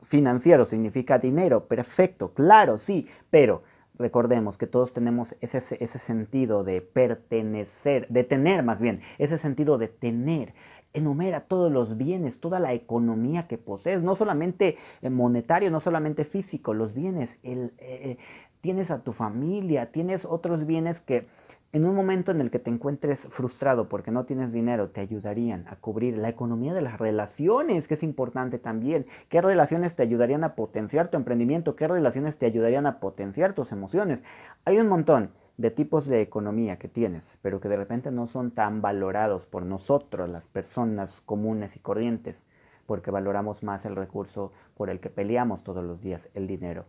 financiero 0.02 0.66
significa 0.66 1.18
dinero, 1.18 1.68
perfecto, 1.68 2.34
claro, 2.34 2.76
sí, 2.76 3.08
pero 3.30 3.62
recordemos 3.98 4.56
que 4.56 4.66
todos 4.66 4.92
tenemos 4.92 5.36
ese, 5.40 5.58
ese, 5.58 5.98
sentido 5.98 6.64
de 6.64 6.80
pertenecer, 6.80 8.06
de 8.08 8.24
tener 8.24 8.62
más 8.62 8.80
bien, 8.80 9.00
ese 9.18 9.38
sentido 9.38 9.78
de 9.78 9.88
tener. 9.88 10.54
Enumera 10.92 11.40
todos 11.40 11.70
los 11.70 11.98
bienes, 11.98 12.40
toda 12.40 12.58
la 12.58 12.72
economía 12.72 13.46
que 13.46 13.58
posees, 13.58 14.02
no 14.02 14.16
solamente 14.16 14.76
eh, 15.02 15.10
monetario, 15.10 15.70
no 15.70 15.80
solamente 15.80 16.24
físico, 16.24 16.72
los 16.72 16.94
bienes, 16.94 17.38
el, 17.42 17.74
eh, 17.78 18.00
eh, 18.02 18.18
tienes 18.62 18.90
a 18.90 19.02
tu 19.02 19.12
familia, 19.12 19.92
tienes 19.92 20.24
otros 20.24 20.66
bienes 20.66 21.00
que 21.00 21.26
en 21.72 21.84
un 21.84 21.94
momento 21.94 22.30
en 22.30 22.40
el 22.40 22.50
que 22.50 22.58
te 22.58 22.70
encuentres 22.70 23.26
frustrado 23.28 23.88
porque 23.88 24.10
no 24.10 24.24
tienes 24.24 24.52
dinero, 24.52 24.90
te 24.90 25.00
ayudarían 25.00 25.66
a 25.68 25.76
cubrir 25.76 26.16
la 26.16 26.28
economía 26.28 26.72
de 26.72 26.80
las 26.80 26.98
relaciones, 26.98 27.86
que 27.86 27.94
es 27.94 28.02
importante 28.02 28.58
también. 28.58 29.06
¿Qué 29.28 29.42
relaciones 29.42 29.94
te 29.94 30.02
ayudarían 30.02 30.44
a 30.44 30.54
potenciar 30.54 31.10
tu 31.10 31.16
emprendimiento? 31.16 31.76
¿Qué 31.76 31.86
relaciones 31.86 32.38
te 32.38 32.46
ayudarían 32.46 32.86
a 32.86 33.00
potenciar 33.00 33.52
tus 33.52 33.72
emociones? 33.72 34.24
Hay 34.64 34.78
un 34.78 34.88
montón 34.88 35.32
de 35.56 35.70
tipos 35.70 36.06
de 36.06 36.20
economía 36.20 36.78
que 36.78 36.88
tienes, 36.88 37.38
pero 37.42 37.60
que 37.60 37.68
de 37.68 37.76
repente 37.76 38.10
no 38.10 38.26
son 38.26 38.50
tan 38.52 38.80
valorados 38.82 39.46
por 39.46 39.64
nosotros, 39.64 40.30
las 40.30 40.46
personas 40.46 41.20
comunes 41.20 41.76
y 41.76 41.80
corrientes, 41.80 42.44
porque 42.86 43.10
valoramos 43.10 43.62
más 43.62 43.84
el 43.86 43.96
recurso 43.96 44.52
por 44.74 44.90
el 44.90 45.00
que 45.00 45.10
peleamos 45.10 45.62
todos 45.62 45.84
los 45.84 46.02
días, 46.02 46.28
el 46.34 46.46
dinero. 46.46 46.86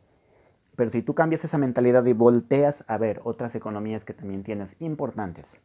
Pero 0.77 0.91
si 0.91 1.01
tú 1.01 1.15
cambias 1.15 1.43
esa 1.43 1.57
mentalidad 1.57 2.05
y 2.05 2.13
volteas 2.13 2.85
a 2.87 2.99
ver 2.99 3.19
otras 3.23 3.55
economías 3.55 4.05
que 4.05 4.13
también 4.13 4.43
tienes 4.43 4.75
importantes, 4.79 5.59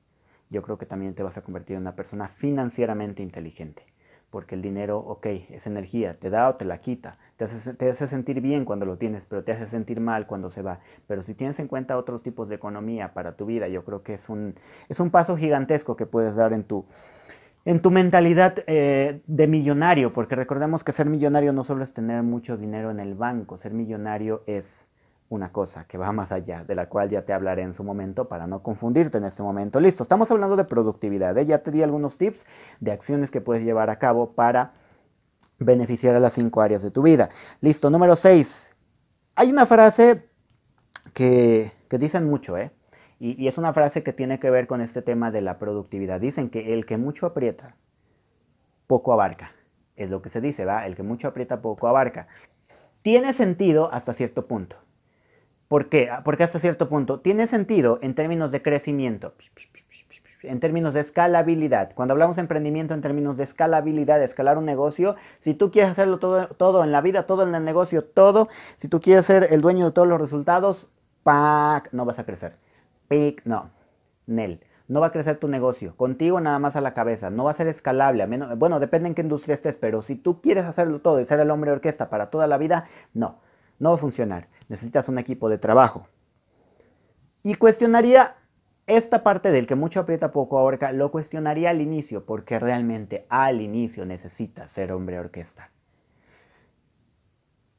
yo 0.49 0.63
creo 0.63 0.79
que 0.79 0.87
también 0.87 1.15
te 1.15 1.23
vas 1.23 1.37
a 1.37 1.43
convertir 1.43 1.77
en 1.77 1.83
una 1.83 1.95
persona 1.95 2.29
financieramente 2.29 3.23
inteligente. 3.23 3.85
Porque 4.31 4.55
el 4.55 4.63
dinero, 4.63 4.99
ok, 4.99 5.27
es 5.51 5.67
energía, 5.67 6.19
te 6.19 6.31
da 6.31 6.49
o 6.49 6.55
te 6.55 6.65
la 6.65 6.81
quita. 6.81 7.19
Te 7.37 7.45
hace, 7.45 7.75
te 7.75 7.91
hace 7.91 8.09
sentir 8.09 8.41
bien 8.41 8.65
cuando 8.65 8.87
lo 8.87 8.97
tienes, 8.97 9.27
pero 9.27 9.45
te 9.45 9.53
hace 9.53 9.67
sentir 9.67 10.01
mal 10.01 10.27
cuando 10.27 10.49
se 10.49 10.63
va. 10.63 10.81
Pero 11.07 11.21
si 11.21 11.35
tienes 11.35 11.59
en 11.59 11.69
cuenta 11.69 11.99
otros 11.99 12.23
tipos 12.23 12.49
de 12.49 12.55
economía 12.55 13.13
para 13.13 13.37
tu 13.37 13.45
vida, 13.45 13.69
yo 13.69 13.85
creo 13.85 14.03
que 14.03 14.15
es 14.15 14.31
un, 14.31 14.55
es 14.89 14.99
un 14.99 15.11
paso 15.11 15.37
gigantesco 15.37 15.95
que 15.95 16.07
puedes 16.07 16.37
dar 16.37 16.55
en 16.55 16.65
tu, 16.65 16.87
en 17.67 17.83
tu 17.83 17.91
mentalidad 17.91 18.65
eh, 18.67 19.21
de 19.27 19.47
millonario, 19.47 20.15
porque 20.15 20.37
recordemos 20.37 20.85
que 20.85 20.93
ser 20.93 21.11
millonario 21.11 21.53
no 21.53 21.65
solo 21.65 21.85
es 21.85 21.93
tener 21.93 22.23
mucho 22.23 22.57
dinero 22.57 22.91
en 22.91 22.99
el 22.99 23.15
banco, 23.15 23.59
ser 23.59 23.75
millonario 23.75 24.43
es 24.47 24.89
una 25.33 25.51
cosa 25.51 25.85
que 25.87 25.97
va 25.97 26.13
más 26.13 26.31
allá, 26.31 26.63
de 26.63 26.75
la 26.75 26.91
cual 26.91 27.09
ya 27.09 27.25
te 27.25 27.33
hablaré 27.33 27.63
en 27.63 27.73
su 27.73 27.83
momento 27.85 28.29
para 28.29 28.47
no 28.47 28.63
confundirte 28.63 29.17
en 29.17 29.25
este 29.25 29.43
momento. 29.43 29.81
Listo, 29.81 30.03
estamos 30.03 30.31
hablando 30.31 30.57
de 30.57 30.65
productividad. 30.65 31.37
¿eh? 31.39 31.47
Ya 31.47 31.63
te 31.63 31.71
di 31.71 31.83
algunos 31.83 32.19
tips 32.19 32.47
de 32.81 32.93
acciones 32.93 33.31
que 33.31 33.41
puedes 33.41 33.65
llevar 33.65 33.89
a 33.89 33.99
cabo 33.99 34.33
para 34.35 34.75
beneficiar 35.59 36.15
a 36.15 36.21
las 36.21 36.35
cinco 36.35 36.61
áreas 36.61 36.83
de 36.83 36.91
tu 36.91 37.01
vida. 37.01 37.31
Listo, 37.63 37.89
número 37.89 38.15
6. 38.15 38.77
Hay 39.37 39.51
una 39.51 39.65
frase 39.65 40.29
que, 41.15 41.73
dicen 41.89 42.29
mucho, 42.29 42.59
¿eh? 42.59 42.71
Y, 43.19 43.43
y, 43.43 43.49
es 43.49 43.57
una 43.57 43.73
frase 43.73 44.03
que 44.03 44.13
tiene 44.13 44.39
que 44.39 44.51
ver 44.51 44.67
con 44.67 44.83
este 44.83 45.01
tema 45.01 45.31
de 45.31 45.41
la 45.41 45.59
productividad. 45.59 46.21
Dicen 46.21 46.51
que 46.51 46.75
el 46.75 46.85
que 46.85 46.99
mucho 46.99 47.25
aprieta, 47.25 47.77
poco 48.87 49.15
abarca. 49.15 49.53
Es 49.97 50.11
lo 50.11 50.21
que 50.21 50.29
se 50.29 50.43
dice, 50.43 50.67
¿va? 50.67 50.87
El 50.87 50.95
que 50.95 51.05
mucho 51.05 51.29
aprieta, 51.29 51.63
poco 51.63 51.89
abarca. 51.89 52.27
Tiene 53.01 53.33
sentido 53.33 53.91
hasta 53.93 54.13
cierto 54.13 54.47
punto. 54.47 54.77
¿Por 55.73 55.89
qué? 55.89 56.11
Porque 56.23 56.45
hasta 56.45 56.59
cierto 56.59 56.87
punto 56.91 57.21
tiene 57.21 57.47
sentido 57.47 57.99
en 58.03 58.15
términos 58.15 58.51
de 58.51 58.61
crecimiento 58.61 59.33
en 60.43 60.61
términos 60.61 60.93
de 60.93 61.01
escalabilidad. 61.01 61.95
Cuando 61.95 62.13
hablamos 62.13 62.37
de 62.37 62.43
emprendimiento 62.43 62.93
en 62.93 63.01
términos 63.01 63.39
de 63.39 63.45
escalabilidad, 63.45 64.19
de 64.19 64.27
escalar 64.27 64.59
un 64.59 64.67
negocio, 64.67 65.17
si 65.39 65.55
tú 65.55 65.71
quieres 65.71 65.93
hacerlo 65.93 66.19
todo, 66.19 66.49
todo 66.49 66.85
en 66.85 66.93
la 66.93 67.01
vida, 67.01 67.23
todo 67.23 67.45
en 67.45 67.55
el 67.55 67.65
negocio, 67.65 68.05
todo, 68.05 68.49
si 68.77 68.89
tú 68.89 69.01
quieres 69.01 69.25
ser 69.25 69.47
el 69.51 69.63
dueño 69.63 69.87
de 69.87 69.93
todos 69.93 70.07
los 70.07 70.21
resultados, 70.21 70.89
¡pac! 71.23 71.89
no 71.93 72.05
vas 72.05 72.19
a 72.19 72.27
crecer. 72.27 72.59
¡Pic! 73.09 73.41
No. 73.47 73.71
Nel. 74.27 74.61
No 74.89 75.01
va 75.01 75.07
a 75.07 75.13
crecer 75.13 75.39
tu 75.39 75.49
negocio. 75.49 75.97
Contigo 75.97 76.39
nada 76.39 76.59
más 76.59 76.77
a 76.77 76.83
la 76.83 76.93
cabeza. 76.93 77.31
No 77.31 77.45
va 77.45 77.53
a 77.53 77.55
ser 77.55 77.69
escalable. 77.69 78.27
menos, 78.27 78.59
bueno, 78.59 78.79
depende 78.79 79.09
en 79.09 79.15
qué 79.15 79.23
industria 79.23 79.55
estés, 79.55 79.77
pero 79.77 80.03
si 80.03 80.17
tú 80.17 80.43
quieres 80.43 80.67
hacerlo 80.67 81.01
todo 81.01 81.19
y 81.19 81.25
ser 81.25 81.41
el 81.41 81.51
hombre 81.51 81.71
de 81.71 81.77
orquesta 81.77 82.11
para 82.11 82.29
toda 82.29 82.47
la 82.47 82.59
vida, 82.59 82.85
no. 83.15 83.39
No 83.83 83.89
va 83.89 83.97
a 83.97 83.99
funcionar. 83.99 84.47
Necesitas 84.69 85.09
un 85.09 85.19
equipo 85.19 85.49
de 85.49 85.59
trabajo. 85.59 86.07
Y 87.43 87.57
cuestionaría 87.57 88.37
esta 88.87 89.25
parte 89.25 89.51
del 89.51 89.67
que 89.67 89.75
mucho 89.75 89.99
aprieta 89.99 90.31
poco 90.31 90.57
ahorca 90.57 90.93
lo 90.93 91.11
cuestionaría 91.11 91.71
al 91.71 91.81
inicio, 91.81 92.25
porque 92.25 92.61
realmente 92.61 93.27
al 93.29 93.61
inicio 93.61 94.07
necesita 94.07 94.69
ser 94.69 94.93
hombre 94.93 95.19
orquesta. 95.19 95.73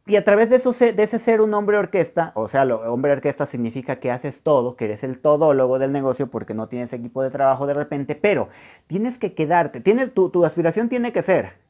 Y 0.06 0.18
a 0.18 0.26
través 0.26 0.50
de, 0.50 0.58
eso, 0.58 0.74
de 0.74 1.02
ese 1.02 1.20
ser 1.20 1.40
un 1.40 1.54
hombre 1.54 1.78
orquesta, 1.78 2.34
o 2.36 2.50
sea, 2.50 2.66
lo, 2.66 2.82
hombre 2.92 3.14
orquesta 3.14 3.46
significa 3.46 4.02
que 4.02 4.12
haces 4.12 4.44
todo, 4.44 4.76
que 4.76 4.84
eres 4.84 5.06
el 5.06 5.22
todólogo 5.22 5.80
del 5.80 5.94
negocio 5.94 6.30
porque 6.30 6.54
no 6.54 6.68
tienes 6.68 6.92
equipo 6.92 7.24
de 7.24 7.32
trabajo 7.32 7.66
de 7.66 7.76
repente, 7.76 8.16
pero 8.16 8.50
tienes 8.88 9.18
que 9.18 9.34
quedarte, 9.36 9.80
tienes, 9.80 10.14
tu, 10.14 10.28
tu 10.28 10.44
aspiración 10.44 10.90
tiene 10.90 11.14
que 11.14 11.22
ser 11.22 11.63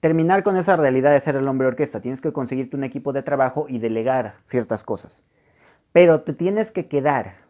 terminar 0.00 0.42
con 0.42 0.56
esa 0.56 0.76
realidad 0.76 1.12
de 1.12 1.20
ser 1.20 1.36
el 1.36 1.48
hombre 1.48 1.66
orquesta, 1.66 2.00
tienes 2.00 2.20
que 2.20 2.32
conseguirte 2.32 2.76
un 2.76 2.84
equipo 2.84 3.12
de 3.12 3.22
trabajo 3.22 3.66
y 3.68 3.78
delegar 3.78 4.36
ciertas 4.44 4.84
cosas. 4.84 5.22
Pero 5.92 6.22
te 6.22 6.32
tienes 6.32 6.70
que 6.70 6.88
quedar 6.88 7.46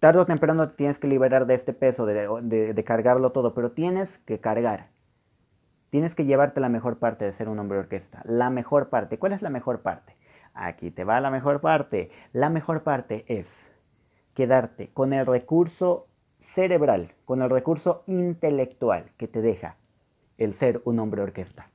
tarde 0.00 0.20
o 0.20 0.26
temprano 0.26 0.66
te 0.66 0.74
tienes 0.74 0.98
que 0.98 1.06
liberar 1.06 1.46
de 1.46 1.54
este 1.54 1.74
peso, 1.74 2.06
de, 2.06 2.84
cargarlo 2.84 3.32
todo, 3.32 3.54
pero 3.54 3.70
tienes 3.70 4.18
que 4.18 4.40
cargar. 4.40 4.88
Tienes 5.90 6.14
que 6.14 6.24
llevarte 6.24 6.60
la 6.60 6.68
mejor 6.68 6.98
parte 6.98 7.24
de 7.24 7.32
ser 7.32 7.48
un 7.48 7.58
hombre 7.58 7.78
orquesta. 7.78 8.22
La 8.24 8.50
mejor 8.50 8.88
parte. 8.88 9.18
¿Cuál 9.18 9.32
es 9.32 9.42
la 9.42 9.50
mejor 9.50 9.82
parte? 9.82 10.16
Aquí 10.54 10.90
te 10.90 11.04
va 11.04 11.20
la 11.20 11.30
mejor 11.30 11.60
parte. 11.60 12.10
La 12.32 12.48
mejor 12.48 12.82
parte 12.82 13.24
es 13.28 13.70
quedarte 14.34 14.88
con 14.92 15.12
el 15.12 15.26
recurso 15.26 16.06
cerebral, 16.38 17.14
con 17.24 17.42
el 17.42 17.50
recurso 17.50 18.04
intelectual 18.06 19.12
que 19.16 19.28
te 19.28 19.42
deja 19.42 19.76
el 20.38 20.54
ser 20.54 20.80
un 20.84 20.98
hombre 21.00 21.22
orquesta. 21.22 21.70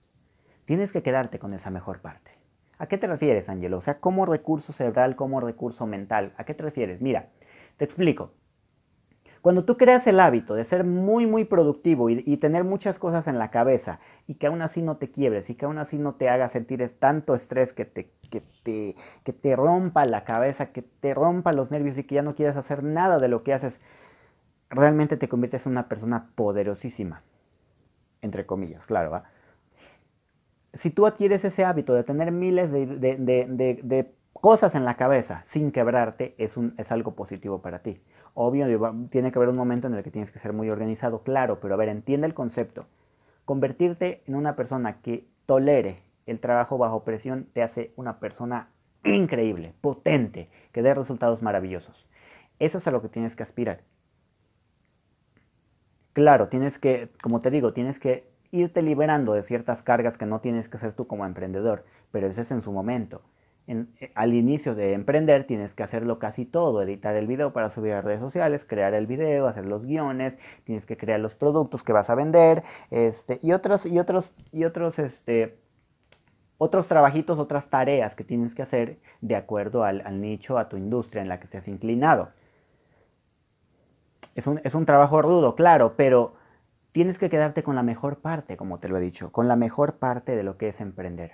Tienes 0.66 0.92
que 0.92 1.04
quedarte 1.04 1.40
con 1.40 1.54
esa 1.54 1.70
mejor 1.70 2.02
parte. 2.02 2.32
¿A 2.78 2.88
qué 2.88 2.98
te 2.98 3.08
refieres, 3.08 3.50
Angelo? 3.50 3.78
O 3.78 3.82
sea, 3.82 4.00
como 4.00 4.26
recurso 4.26 4.74
cerebral, 4.74 5.16
como 5.16 5.40
recurso 5.40 5.86
mental. 5.86 6.34
¿A 6.38 6.44
qué 6.44 6.54
te 6.54 6.64
refieres? 6.64 7.02
Mira, 7.02 7.30
te 7.78 7.86
explico. 7.86 8.32
Cuando 9.42 9.64
tú 9.64 9.78
creas 9.78 10.08
el 10.08 10.20
hábito 10.20 10.56
de 10.56 10.66
ser 10.66 10.84
muy, 10.84 11.28
muy 11.28 11.46
productivo 11.46 12.10
y, 12.10 12.38
tener 12.38 12.64
muchas 12.64 12.98
cosas 12.98 13.28
en 13.28 13.38
la 13.38 13.52
cabeza 13.52 14.00
y 14.26 14.36
que 14.36 14.48
aún 14.48 14.64
así 14.64 14.82
no 14.82 14.98
te 14.98 15.12
quiebres 15.12 15.52
y 15.52 15.56
que 15.56 15.66
aún 15.66 15.78
así 15.78 16.00
no 16.00 16.16
te 16.16 16.30
haga 16.30 16.48
sentir 16.50 16.84
tanto 16.98 17.36
estrés 17.36 17.72
que 17.72 17.86
te, 17.86 18.10
que, 18.32 18.42
te, 18.42 18.96
que 19.24 19.34
te 19.34 19.56
rompa 19.56 20.04
la 20.06 20.24
cabeza, 20.24 20.72
que 20.72 20.82
te 20.82 21.14
rompa 21.14 21.54
los 21.54 21.70
nervios 21.70 21.96
y 22.00 22.06
que 22.06 22.16
ya 22.16 22.24
no 22.24 22.34
quieras 22.34 22.58
hacer 22.58 22.82
nada 22.84 23.20
de 23.20 23.28
lo 23.28 23.44
que 23.44 23.54
haces, 23.54 23.82
realmente 24.72 25.16
te 25.16 25.30
conviertes 25.30 25.68
en 25.68 25.74
una 25.74 25.88
persona 25.90 26.32
poderosísima. 26.34 27.22
Entre 28.24 28.48
comillas, 28.48 28.88
claro. 28.88 29.12
¿va? 29.12 29.26
Si 30.76 30.90
tú 30.90 31.08
adquieres 31.08 31.46
ese 31.46 31.66
hábito 31.66 31.94
de 31.94 32.04
tener 32.04 32.32
miles 32.32 32.72
de, 32.72 34.14
cosas 34.34 34.76
en 34.76 34.86
la 34.86 34.98
cabeza 34.98 35.42
sin 35.44 35.72
quebrarte 35.72 36.36
es, 36.38 36.56
es 36.78 36.92
algo 36.92 37.16
positivo 37.16 37.62
para 37.62 37.80
ti. 37.80 38.02
Obvio, 38.34 38.68
tiene 39.10 39.32
que 39.32 39.40
haber 39.40 39.50
un 39.50 39.56
momento 39.56 39.88
en 39.88 39.94
el 39.94 40.04
que 40.04 40.12
tienes 40.12 40.30
que 40.30 40.40
ser 40.40 40.52
muy 40.52 40.70
organizado, 40.70 41.24
claro, 41.24 41.62
pero 41.62 41.74
a 41.74 41.78
ver, 41.78 41.88
entiende 41.88 42.28
el 42.28 42.34
concepto. 42.34 42.86
Convertirte 43.46 44.22
en 44.28 44.36
una 44.36 44.58
persona 44.58 45.02
que 45.02 45.26
tolere 45.46 46.04
el 46.26 46.42
trabajo 46.42 46.78
bajo 46.78 47.06
presión 47.06 47.48
te 47.54 47.64
hace 47.64 47.94
una 47.96 48.20
persona 48.20 48.70
increíble, 49.06 49.74
potente, 49.80 50.50
que 50.74 50.82
dé 50.82 50.94
resultados 50.94 51.42
maravillosos. 51.42 52.06
Eso 52.60 52.80
es 52.80 52.88
a 52.88 52.92
lo 52.92 53.02
que 53.02 53.10
tienes 53.10 53.36
que 53.38 53.44
aspirar. 53.44 53.82
Claro, 56.14 56.50
tienes 56.50 56.78
que, 56.78 57.10
como 57.22 57.40
te 57.40 57.52
digo, 57.52 57.74
tienes 57.74 58.00
que 58.00 58.35
irte 58.56 58.82
liberando 58.82 59.34
de 59.34 59.44
ciertas 59.44 59.84
cargas 59.84 60.18
que 60.18 60.26
no 60.26 60.42
tienes 60.42 60.70
que 60.70 60.78
hacer 60.78 60.94
tú 60.94 61.08
como 61.08 61.26
emprendedor, 61.26 61.86
pero 62.12 62.28
eso 62.28 62.42
es 62.42 62.52
en 62.52 62.62
su 62.62 62.72
momento. 62.72 63.22
Eh, 63.68 64.12
al 64.14 64.34
inicio 64.36 64.76
de 64.76 64.94
emprender 64.94 65.46
tienes 65.48 65.74
que 65.74 65.82
hacerlo 65.82 66.20
casi 66.20 66.46
todo, 66.46 66.84
editar 66.84 67.16
el 67.16 67.26
video 67.26 67.52
para 67.52 67.70
subir 67.70 67.94
a 67.94 68.02
redes 68.02 68.20
sociales, 68.20 68.64
crear 68.64 68.94
el 68.94 69.08
video, 69.08 69.48
hacer 69.48 69.66
los 69.66 69.84
guiones, 69.84 70.38
tienes 70.64 70.86
que 70.86 70.98
crear 70.98 71.20
los 71.20 71.34
productos 71.34 71.84
que 71.84 71.92
vas 71.92 72.10
a 72.10 72.16
vender, 72.16 72.64
este, 72.92 73.40
y 73.42 73.54
otros, 73.54 73.86
y 73.88 73.98
otros, 73.98 74.36
y 74.52 74.66
otros, 74.66 75.00
este, 75.00 75.58
otros 76.60 76.88
trabajitos, 76.88 77.40
otras 77.40 77.70
tareas 77.70 78.16
que 78.16 78.24
tienes 78.24 78.54
que 78.54 78.62
hacer 78.62 79.00
de 79.22 79.36
acuerdo 79.36 79.84
al, 79.84 80.22
nicho, 80.22 80.58
a 80.58 80.70
tu 80.70 80.78
industria 80.78 81.22
en 81.22 81.30
la 81.30 81.40
que 81.40 81.48
seas 81.48 81.68
inclinado. 81.68 82.30
Es 84.36 84.48
un, 84.48 84.62
es 84.64 84.76
un 84.76 84.86
trabajo 84.86 85.22
rudo, 85.22 85.56
claro, 85.56 85.96
pero 85.98 86.36
tienes 86.96 87.20
que 87.20 87.30
quedarte 87.30 87.62
con 87.62 87.76
la 87.76 87.84
mejor 87.84 88.22
parte, 88.22 88.58
como 88.58 88.80
te 88.80 88.90
lo 88.90 88.98
he 88.98 89.02
dicho, 89.02 89.32
con 89.32 89.48
la 89.48 89.56
mejor 89.56 90.00
parte 90.00 90.36
de 90.36 90.44
lo 90.44 90.58
que 90.58 90.70
es 90.70 90.82
emprender 90.82 91.34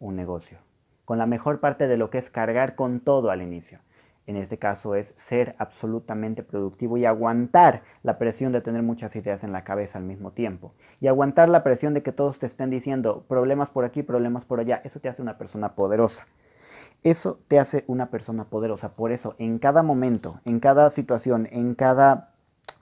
un 0.00 0.16
negocio 0.16 0.58
con 1.04 1.18
la 1.18 1.26
mejor 1.26 1.60
parte 1.60 1.88
de 1.88 1.96
lo 1.96 2.10
que 2.10 2.18
es 2.18 2.30
cargar 2.30 2.74
con 2.74 3.00
todo 3.00 3.30
al 3.30 3.42
inicio. 3.42 3.80
En 4.26 4.36
este 4.36 4.58
caso 4.58 4.94
es 4.94 5.12
ser 5.16 5.54
absolutamente 5.58 6.42
productivo 6.42 6.96
y 6.96 7.04
aguantar 7.04 7.82
la 8.02 8.18
presión 8.18 8.52
de 8.52 8.62
tener 8.62 8.82
muchas 8.82 9.14
ideas 9.16 9.44
en 9.44 9.52
la 9.52 9.64
cabeza 9.64 9.98
al 9.98 10.04
mismo 10.04 10.32
tiempo. 10.32 10.72
Y 10.98 11.08
aguantar 11.08 11.50
la 11.50 11.62
presión 11.62 11.92
de 11.92 12.02
que 12.02 12.12
todos 12.12 12.38
te 12.38 12.46
estén 12.46 12.70
diciendo 12.70 13.26
problemas 13.28 13.68
por 13.68 13.84
aquí, 13.84 14.02
problemas 14.02 14.46
por 14.46 14.60
allá. 14.60 14.80
Eso 14.82 14.98
te 14.98 15.10
hace 15.10 15.20
una 15.20 15.36
persona 15.36 15.74
poderosa. 15.74 16.26
Eso 17.02 17.38
te 17.48 17.58
hace 17.58 17.84
una 17.86 18.08
persona 18.10 18.48
poderosa. 18.48 18.96
Por 18.96 19.12
eso, 19.12 19.36
en 19.38 19.58
cada 19.58 19.82
momento, 19.82 20.40
en 20.46 20.58
cada 20.58 20.88
situación, 20.88 21.46
en 21.52 21.74
cada 21.74 22.33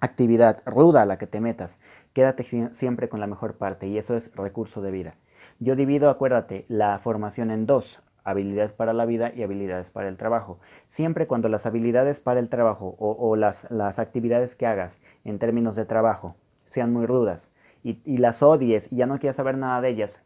actividad 0.03 0.62
ruda 0.67 1.03
a 1.03 1.07
la 1.07 1.17
que 1.17 1.29
te 1.29 1.41
metas, 1.41 1.79
quédate 2.12 2.45
siempre 2.75 3.09
con 3.09 3.21
la 3.21 3.29
mejor 3.29 3.57
parte. 3.57 3.87
Y 3.87 3.99
eso 3.99 4.17
es 4.17 4.35
recurso 4.35 4.83
de 4.83 4.91
vida. 4.91 5.15
Yo 5.61 5.77
divido, 5.77 6.11
acuérdate, 6.11 6.67
la 6.69 6.99
formación 6.99 7.53
en 7.53 7.67
dos 7.67 8.03
habilidades 8.25 8.73
para 8.73 8.93
la 8.93 9.07
vida 9.07 9.33
y 9.35 9.45
habilidades 9.45 9.91
para 9.91 10.09
el 10.09 10.17
trabajo. 10.17 10.59
Siempre 10.88 11.29
cuando 11.29 11.49
las 11.49 11.67
habilidades 11.67 12.19
para 12.19 12.41
el 12.41 12.49
trabajo 12.49 12.97
o, 12.99 13.37
las, 13.37 13.71
las, 13.71 14.01
actividades 14.01 14.57
que 14.57 14.67
hagas 14.67 15.01
en 15.25 15.38
términos 15.38 15.77
de 15.77 15.85
trabajo 15.85 16.35
sean 16.67 16.93
muy 16.93 17.07
rudas 17.07 17.53
y, 17.85 18.01
y 18.05 18.19
las 18.19 18.43
odies 18.43 18.93
y 18.93 18.97
ya 18.97 19.07
no 19.07 19.19
quieras 19.19 19.37
saber 19.37 19.57
nada 19.57 19.81
de 19.81 19.88
ellas, 19.88 20.23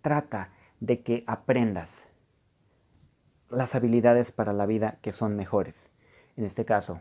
trata 0.00 0.52
de 0.80 1.02
que 1.02 1.24
aprendas 1.26 2.08
las 3.50 3.74
habilidades 3.74 4.32
para 4.32 4.52
la 4.54 4.66
vida 4.66 4.98
que 5.02 5.12
son 5.12 5.36
mejores. 5.36 5.88
En 6.36 6.44
este 6.44 6.64
caso, 6.64 7.00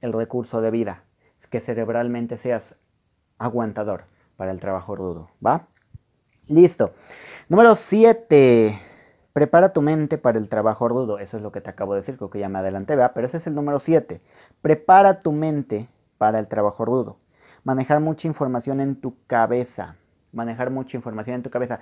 el 0.00 0.12
recurso 0.12 0.60
de 0.60 0.70
vida, 0.70 1.04
que 1.46 1.60
cerebralmente 1.60 2.36
seas 2.36 2.76
aguantador 3.38 4.04
para 4.36 4.50
el 4.50 4.60
trabajo 4.60 4.96
rudo. 4.96 5.30
¿Va? 5.44 5.68
Listo. 6.48 6.92
Número 7.48 7.74
7. 7.74 8.78
Prepara 9.32 9.72
tu 9.72 9.80
mente 9.80 10.18
para 10.18 10.38
el 10.38 10.48
trabajo 10.48 10.88
rudo. 10.88 11.18
Eso 11.18 11.36
es 11.36 11.42
lo 11.42 11.52
que 11.52 11.60
te 11.60 11.70
acabo 11.70 11.94
de 11.94 12.00
decir, 12.00 12.16
creo 12.16 12.30
que 12.30 12.38
ya 12.38 12.48
me 12.48 12.58
adelanté, 12.58 12.96
¿verdad? 12.96 13.12
Pero 13.14 13.26
ese 13.26 13.38
es 13.38 13.46
el 13.46 13.54
número 13.54 13.78
7. 13.78 14.20
Prepara 14.60 15.20
tu 15.20 15.32
mente 15.32 15.88
para 16.18 16.38
el 16.38 16.48
trabajo 16.48 16.84
rudo. 16.84 17.18
Manejar 17.64 18.00
mucha 18.00 18.28
información 18.28 18.80
en 18.80 19.00
tu 19.00 19.16
cabeza. 19.26 19.96
Manejar 20.32 20.70
mucha 20.70 20.96
información 20.96 21.36
en 21.36 21.42
tu 21.42 21.50
cabeza. 21.50 21.80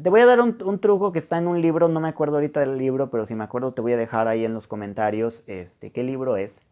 Te 0.00 0.10
voy 0.10 0.20
a 0.20 0.26
dar 0.26 0.40
un, 0.40 0.78
truco 0.80 1.10
que 1.10 1.18
está 1.18 1.38
en 1.38 1.48
un 1.48 1.60
libro, 1.60 1.88
no 1.88 1.98
me 1.98 2.08
acuerdo 2.08 2.36
ahorita 2.36 2.60
del 2.60 2.78
libro, 2.78 3.10
pero 3.10 3.26
si 3.26 3.34
me 3.34 3.42
acuerdo 3.42 3.74
te 3.74 3.82
voy 3.82 3.94
a 3.94 3.96
dejar 3.96 4.28
ahí 4.28 4.44
en 4.44 4.54
los 4.54 4.68
comentarios 4.68 5.42
este, 5.48 5.90
qué 5.90 6.04
libro 6.04 6.36
es. 6.36 6.62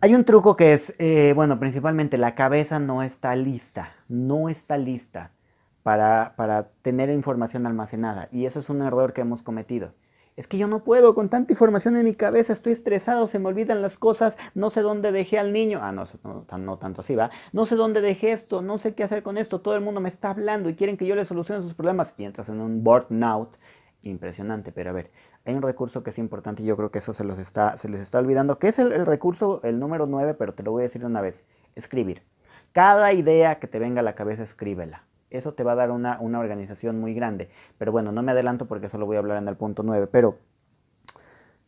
Hay 0.00 0.14
un 0.14 0.24
truco 0.24 0.54
que 0.54 0.74
es, 0.74 0.94
eh, 1.00 1.32
bueno, 1.34 1.58
principalmente 1.58 2.18
la 2.18 2.36
cabeza 2.36 2.78
no 2.78 3.02
está 3.02 3.34
lista, 3.34 3.96
no 4.06 4.48
está 4.48 4.76
lista 4.76 5.32
para, 5.82 6.70
tener 6.82 7.10
información 7.10 7.66
almacenada. 7.66 8.28
Y 8.30 8.46
eso 8.46 8.60
es 8.60 8.70
un 8.70 8.80
error 8.82 9.12
que 9.12 9.22
hemos 9.22 9.42
cometido. 9.42 9.94
Es 10.36 10.46
que 10.46 10.56
yo 10.56 10.68
no 10.68 10.84
puedo 10.84 11.16
con 11.16 11.28
tanta 11.28 11.52
información 11.52 11.96
en 11.96 12.04
mi 12.04 12.14
cabeza, 12.14 12.52
estoy 12.52 12.74
estresado, 12.74 13.26
se 13.26 13.40
me 13.40 13.48
olvidan 13.48 13.82
las 13.82 13.98
cosas, 13.98 14.38
no 14.54 14.70
sé 14.70 14.82
dónde 14.82 15.10
dejé 15.10 15.36
al 15.36 15.52
niño. 15.52 15.80
Ah, 15.82 15.90
no, 15.90 16.06
no, 16.22 16.58
no 16.58 16.78
tanto 16.78 17.00
así, 17.00 17.16
va. 17.16 17.30
No 17.52 17.66
sé 17.66 17.74
dónde 17.74 18.00
dejé 18.00 18.30
esto, 18.30 18.62
no 18.62 18.78
sé 18.78 18.94
qué 18.94 19.02
hacer 19.02 19.24
con 19.24 19.36
esto, 19.36 19.60
todo 19.62 19.74
el 19.74 19.80
mundo 19.80 20.00
me 20.00 20.08
está 20.08 20.30
hablando 20.30 20.68
y 20.68 20.76
quieren 20.76 20.96
que 20.96 21.06
yo 21.06 21.16
le 21.16 21.24
solucione 21.24 21.60
sus 21.60 21.74
problemas. 21.74 22.14
Y 22.18 22.24
entras 22.24 22.48
en 22.50 22.60
un 22.60 22.84
burnout 22.84 23.56
impresionante. 24.02 24.70
Pero 24.70 24.90
a 24.90 24.92
ver, 24.92 25.10
hay 25.48 25.54
un 25.54 25.62
recurso 25.62 26.02
que 26.02 26.10
es 26.10 26.18
importante 26.18 26.62
y 26.62 26.66
yo 26.66 26.76
creo 26.76 26.90
que 26.90 26.98
eso 26.98 27.14
se, 27.14 27.24
los 27.24 27.38
está, 27.38 27.76
se 27.78 27.88
les 27.88 28.00
está 28.00 28.18
olvidando, 28.18 28.58
que 28.58 28.68
es 28.68 28.78
el, 28.78 29.06
recurso, 29.06 29.60
el 29.62 29.78
número 29.78 30.06
9, 30.06 30.34
pero 30.34 30.52
te 30.52 30.62
lo 30.62 30.72
voy 30.72 30.82
a 30.82 30.84
decir 30.84 31.04
una 31.06 31.22
vez, 31.22 31.44
escribir. 31.74 32.22
Cada 32.72 33.14
idea 33.14 33.58
que 33.58 33.66
te 33.66 33.78
venga 33.78 34.00
a 34.00 34.02
la 34.02 34.14
cabeza, 34.14 34.42
escríbela. 34.42 35.04
Eso 35.30 35.54
te 35.54 35.62
va 35.62 35.72
a 35.72 35.74
dar 35.74 35.90
una, 35.90 36.18
organización 36.20 37.00
muy 37.00 37.14
grande. 37.14 37.50
Pero 37.78 37.92
bueno, 37.92 38.12
no 38.12 38.22
me 38.22 38.32
adelanto 38.32 38.66
porque 38.66 38.86
eso 38.86 38.98
lo 38.98 39.06
voy 39.06 39.16
a 39.16 39.20
hablar 39.20 39.38
en 39.38 39.48
el 39.48 39.56
punto 39.56 39.82
9. 39.82 40.06
Pero 40.08 40.38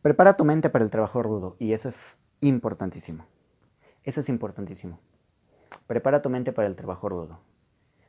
prepara 0.03 0.33
tu 0.33 0.45
mente 0.45 0.69
para 0.69 0.83
el 0.85 0.91
trabajo 0.91 1.23
rudo 1.23 1.55
y 1.57 1.73
eso 1.73 1.89
es 1.89 2.17
importantísimo. 2.39 3.25
Eso 4.03 4.21
es 4.21 4.29
importantísimo. 4.29 4.99
Prepara 5.87 6.21
tu 6.21 6.29
mente 6.29 6.53
para 6.53 6.67
el 6.67 6.75
trabajo 6.75 7.09
rudo. 7.09 7.39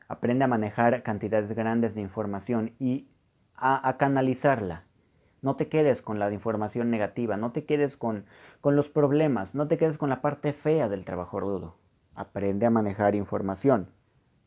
Aprende 0.06 0.44
a 0.44 0.48
manejar 0.48 1.02
cantidades 1.02 1.52
grandes 1.52 1.94
de 1.94 2.02
información 2.02 2.74
y 2.78 3.08
a, 3.56 3.96
canalizarla. 3.98 4.84
No 5.42 5.56
te 5.56 5.68
quedes 5.68 6.00
con 6.00 6.18
la 6.18 6.32
información 6.32 6.90
negativa, 6.90 7.36
no 7.36 7.52
te 7.52 7.64
quedes 7.64 7.96
con, 7.96 8.24
con 8.60 8.76
los 8.76 8.88
problemas, 8.88 9.54
no 9.54 9.68
te 9.68 9.76
quedes 9.76 9.98
con 9.98 10.08
la 10.08 10.22
parte 10.22 10.52
fea 10.52 10.88
del 10.88 11.04
trabajo 11.04 11.40
rudo. 11.40 11.76
Aprende 12.14 12.64
a 12.64 12.70
manejar 12.70 13.14
información 13.14 13.90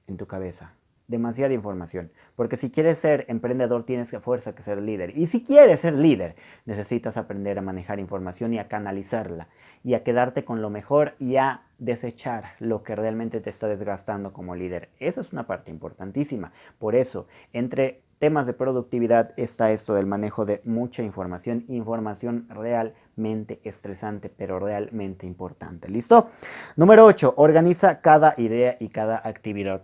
en 0.08 0.17
tu 0.17 0.25
cabeza 0.25 0.73
demasiada 1.08 1.53
información. 1.53 2.12
Porque 2.36 2.58
si 2.58 2.71
quieres 2.71 2.97
ser 2.97 3.25
emprendedor 3.27 3.86
tienes 3.86 4.12
que 4.12 4.19
fuerza 4.19 4.55
que 4.55 4.63
ser 4.63 4.81
líder. 4.81 5.17
Y 5.17 5.27
si 5.27 5.43
quieres 5.43 5.81
ser 5.81 5.93
líder, 5.93 6.36
necesitas 6.65 7.17
aprender 7.17 7.58
a 7.58 7.62
manejar 7.62 7.99
información 7.99 8.53
y 8.53 8.60
a 8.60 8.67
canalizarla. 8.67 9.49
Y 9.84 9.93
a 9.93 10.03
quedarte 10.03 10.45
con 10.45 10.62
lo 10.62 10.69
mejor 10.69 11.15
y 11.19 11.38
a 11.38 11.63
desechar 11.77 12.53
lo 12.60 12.84
que 12.84 12.95
realmente 12.95 13.41
te 13.41 13.49
está 13.49 13.67
desgastando 13.67 14.34
como 14.34 14.55
líder. 14.55 14.89
Esa 14.99 15.21
es 15.21 15.34
una 15.34 15.47
parte 15.47 15.71
importantísima. 15.71 16.53
Por 16.79 16.95
eso, 16.95 17.27
entre 17.53 18.01
temas 18.25 18.47
de 18.47 18.53
productividad 18.53 19.33
está 19.38 19.69
esto 19.69 19.93
del 19.93 20.07
manejo 20.07 20.45
de 20.45 20.59
mucha 20.65 21.03
información. 21.03 21.63
Información 21.67 22.47
realmente 22.49 23.61
estresante, 23.63 24.29
pero 24.29 24.59
realmente 24.59 25.27
importante. 25.27 25.89
¿Listo? 25.91 26.31
Número 26.75 27.05
8. 27.05 27.35
Organiza 27.38 28.01
cada 28.01 28.33
idea 28.38 28.77
y 28.79 28.89
cada 28.89 29.21
actividad 29.23 29.83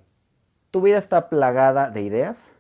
tu 0.72 0.82
vida 0.82 0.98
está 0.98 1.30
plagada 1.30 1.92
de 1.92 2.02
ideas 2.02 2.54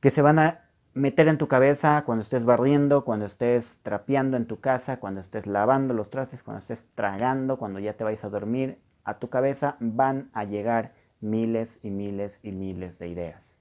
que 0.00 0.10
se 0.10 0.22
van 0.22 0.38
a 0.38 0.70
meter 0.94 1.26
en 1.26 1.38
tu 1.38 1.48
cabeza 1.48 2.04
cuando 2.04 2.22
estés 2.22 2.44
barriendo, 2.44 3.04
cuando 3.04 3.26
estés 3.26 3.80
trapeando 3.82 4.36
en 4.36 4.46
tu 4.46 4.60
casa, 4.60 5.00
cuando 5.00 5.20
estés 5.20 5.46
lavando 5.46 5.94
los 5.94 6.10
trastes, 6.10 6.42
cuando 6.42 6.60
estés 6.60 6.86
tragando, 6.94 7.58
cuando 7.58 7.80
ya 7.80 7.94
te 7.94 8.04
vais 8.04 8.22
a 8.22 8.30
dormir. 8.30 8.78
A 9.04 9.18
tu 9.18 9.28
cabeza 9.28 9.76
van 9.80 10.30
a 10.34 10.44
llegar 10.44 10.92
miles 11.20 11.80
y 11.82 11.90
miles 11.90 12.40
y 12.42 12.52
miles 12.52 12.98
de 12.98 13.08
ideas. 13.08 13.57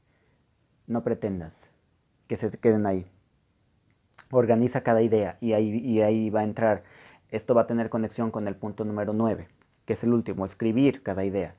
No 0.88 1.04
pretendas 1.04 1.70
que 2.28 2.38
se 2.38 2.50
queden 2.58 2.86
ahí. 2.86 3.06
Organiza 4.32 4.82
cada 4.82 5.02
idea 5.02 5.38
y 5.42 5.54
ahí, 5.54 5.78
y 5.78 6.02
ahí 6.02 6.30
va 6.30 6.40
a 6.42 6.44
entrar. 6.44 6.84
Esto 7.30 7.54
va 7.54 7.64
a 7.64 7.68
tener 7.68 7.90
conexión 7.90 8.32
con 8.32 8.48
el 8.48 8.56
punto 8.56 8.86
número 8.86 9.12
9, 9.14 9.48
que 9.86 9.94
es 9.94 10.04
el 10.04 10.14
último, 10.14 10.46
escribir 10.46 11.04
cada 11.04 11.26
idea. 11.26 11.56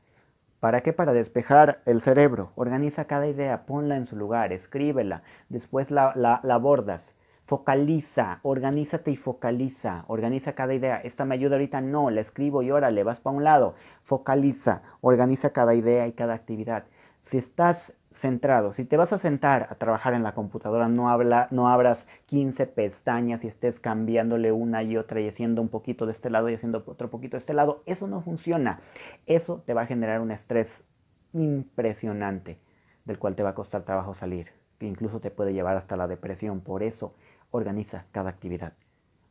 ¿Para 0.61 0.81
qué? 0.81 0.93
Para 0.93 1.13
despejar 1.13 1.83
el 1.85 2.01
cerebro. 2.01 2.53
Organiza 2.57 3.05
cada 3.05 3.27
idea, 3.27 3.65
ponla 3.67 3.97
en 3.97 4.07
su 4.07 4.17
lugar, 4.17 4.53
escríbela, 4.53 5.23
después 5.49 5.91
la, 5.91 6.13
la, 6.17 6.41
abordas. 6.55 7.15
Focaliza, 7.45 8.41
organízate 8.43 9.11
y 9.11 9.17
focaliza. 9.17 10.05
Organiza 10.09 10.55
cada 10.55 10.75
idea. 10.75 10.97
Esta 10.97 11.25
me 11.25 11.35
ayuda 11.35 11.57
ahorita, 11.57 11.81
no, 11.81 12.11
la 12.11 12.21
escribo 12.21 12.63
y 12.63 12.71
órale, 12.71 13.05
vas 13.05 13.21
para 13.21 13.37
un 13.37 13.45
lado. 13.45 13.75
Focaliza, 14.03 14.83
organiza 15.01 15.51
cada 15.51 15.75
idea 15.75 16.07
y 16.07 16.13
cada 16.13 16.35
actividad. 16.35 16.87
Si 17.21 17.37
estás 17.37 17.95
centrado. 18.11 18.73
Si 18.73 18.85
te 18.85 18.97
vas 18.97 19.13
a 19.13 19.19
sentar 19.19 19.67
a 19.71 19.75
trabajar 19.75 20.15
en 20.15 20.23
la 20.23 20.35
computadora, 20.35 20.89
no, 20.89 21.11
habla, 21.11 21.49
no 21.51 21.69
abras 21.69 22.07
15 22.27 22.67
pestañas 22.67 23.45
y 23.45 23.49
estés 23.49 23.81
cambiándole 23.81 24.53
una 24.53 24.83
y 24.83 24.97
otra 24.97 25.21
y 25.21 25.29
haciendo 25.29 25.61
un 25.61 25.69
poquito 25.69 26.07
de 26.07 26.13
este 26.13 26.31
lado 26.31 26.49
y 26.49 26.55
haciendo 26.55 26.83
otro 26.87 27.11
poquito 27.11 27.37
de 27.37 27.39
este 27.39 27.55
lado. 27.55 27.83
Eso 27.87 28.07
no 28.07 28.21
funciona. 28.21 28.81
Eso 29.27 29.63
te 29.67 29.75
va 29.75 29.83
a 29.83 29.87
generar 29.87 30.21
un 30.21 30.31
estrés 30.31 30.85
impresionante 31.33 32.59
del 33.05 33.19
cual 33.19 33.35
te 33.35 33.43
va 33.43 33.51
a 33.51 33.55
costar 33.55 33.85
trabajo 33.85 34.15
salir, 34.15 34.53
que 34.79 34.87
incluso 34.87 35.21
te 35.21 35.31
puede 35.31 35.53
llevar 35.53 35.77
hasta 35.77 35.97
la 35.97 36.09
depresión. 36.09 36.61
Por 36.61 36.83
eso, 36.83 37.15
organiza 37.51 38.07
cada 38.13 38.31
actividad. 38.31 38.75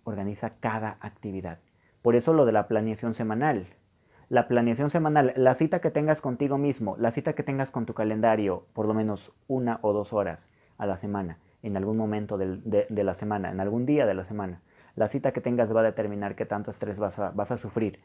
Organiza 0.04 0.52
cada 0.60 0.98
actividad. 1.02 1.60
Por 2.02 2.16
eso 2.16 2.34
lo 2.34 2.46
de 2.46 2.52
la 2.52 2.68
planeación 2.68 3.14
semanal 3.14 3.68
la 4.30 4.48
planeación 4.48 4.90
semanal, 4.90 5.34
la 5.36 5.54
cita 5.54 5.80
que 5.80 5.92
tengas 5.92 6.22
contigo 6.22 6.58
mismo, 6.58 6.96
la 6.98 7.12
cita 7.12 7.34
que 7.34 7.44
tengas 7.44 7.72
con 7.72 7.86
tu 7.86 7.94
calendario, 7.94 8.66
por 8.74 8.86
lo 8.86 8.94
menos 8.94 9.32
una 9.48 9.80
o 9.82 9.94
dos 9.94 10.12
horas 10.12 10.50
a 10.78 10.86
la 10.86 10.98
semana, 10.98 11.40
en 11.64 11.78
algún 11.78 11.98
momento 11.98 12.38
de, 12.38 12.88
la 12.90 13.14
semana, 13.14 13.52
en 13.52 13.60
algún 13.60 13.86
día 13.86 14.06
de 14.06 14.14
la 14.14 14.26
semana. 14.26 14.62
La 14.96 15.08
cita 15.08 15.32
que 15.32 15.42
tengas 15.42 15.74
va 15.74 15.82
a 15.82 15.84
determinar 15.84 16.36
qué 16.36 16.46
tanto 16.46 16.72
estrés 16.72 17.00
vas 17.00 17.20
a, 17.20 17.58
sufrir 17.58 18.02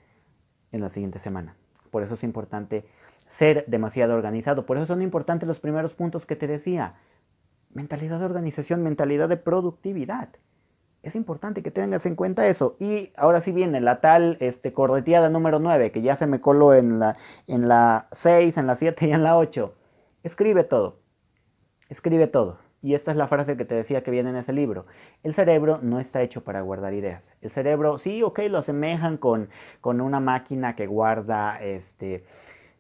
en 0.71 0.81
la 0.81 0.89
siguiente 0.89 1.19
semana. 1.19 1.57
Por 1.91 2.03
eso 2.03 2.15
es 2.15 2.23
importante 2.23 2.87
ser 3.27 3.65
demasiado 3.67 4.15
organizado. 4.15 4.65
Por 4.65 4.77
eso 4.77 4.87
son 4.87 5.03
importantes 5.03 5.47
los 5.47 5.61
primeros 5.61 5.95
puntos 5.95 6.27
que 6.27 6.37
te 6.37 6.47
decía. 6.47 6.95
Mentalidad 7.71 8.19
de 8.19 8.27
organización, 8.27 8.83
mentalidad 8.83 9.29
de 9.29 9.39
productividad 9.39 10.29
es 11.03 11.17
importante 11.17 11.63
que 11.63 11.71
tengas 11.71 12.07
en 12.07 12.15
cuenta 12.15 12.47
eso. 12.47 12.77
Y 12.79 13.13
ahora 13.17 13.41
sí 13.41 13.53
viene 13.53 13.81
la 13.81 14.01
tal 14.01 14.37
este, 14.41 14.73
correteada 14.73 15.29
número 15.29 15.59
9, 15.59 15.91
que 15.91 16.03
ya 16.03 16.17
se 16.17 16.27
me 16.27 16.41
coló 16.41 16.75
en 16.75 16.99
la, 16.99 17.17
en 17.47 17.69
la 17.69 18.09
6, 18.13 18.57
en 18.57 18.67
la 18.67 18.77
7 18.77 19.07
y 19.09 19.13
en 19.13 19.23
la 19.23 19.37
8. 19.37 19.75
Escribe 20.23 20.65
todo. 20.65 21.01
Escribe 21.89 22.27
todo. 22.27 22.59
Y 22.81 22.95
esta 22.95 23.13
es 23.13 23.17
la 23.17 23.29
frase 23.29 23.57
que 23.57 23.65
te 23.65 23.77
decía 23.77 24.03
que 24.03 24.11
viene 24.11 24.31
en 24.31 24.37
ese 24.37 24.53
libro. 24.53 24.87
El 25.23 25.35
cerebro 25.35 25.79
no 25.83 26.01
está 26.01 26.21
hecho 26.21 26.43
para 26.43 26.63
guardar 26.63 26.95
ideas. 26.95 27.35
El 27.41 27.51
cerebro, 27.51 27.99
sí, 27.99 28.25
ok, 28.25 28.41
lo 28.51 28.59
asemejan 28.59 29.19
con, 29.19 29.51
con 29.81 30.01
una 30.01 30.19
máquina 30.19 30.75
que 30.75 30.89
guarda 30.89 31.59
este, 31.63 32.25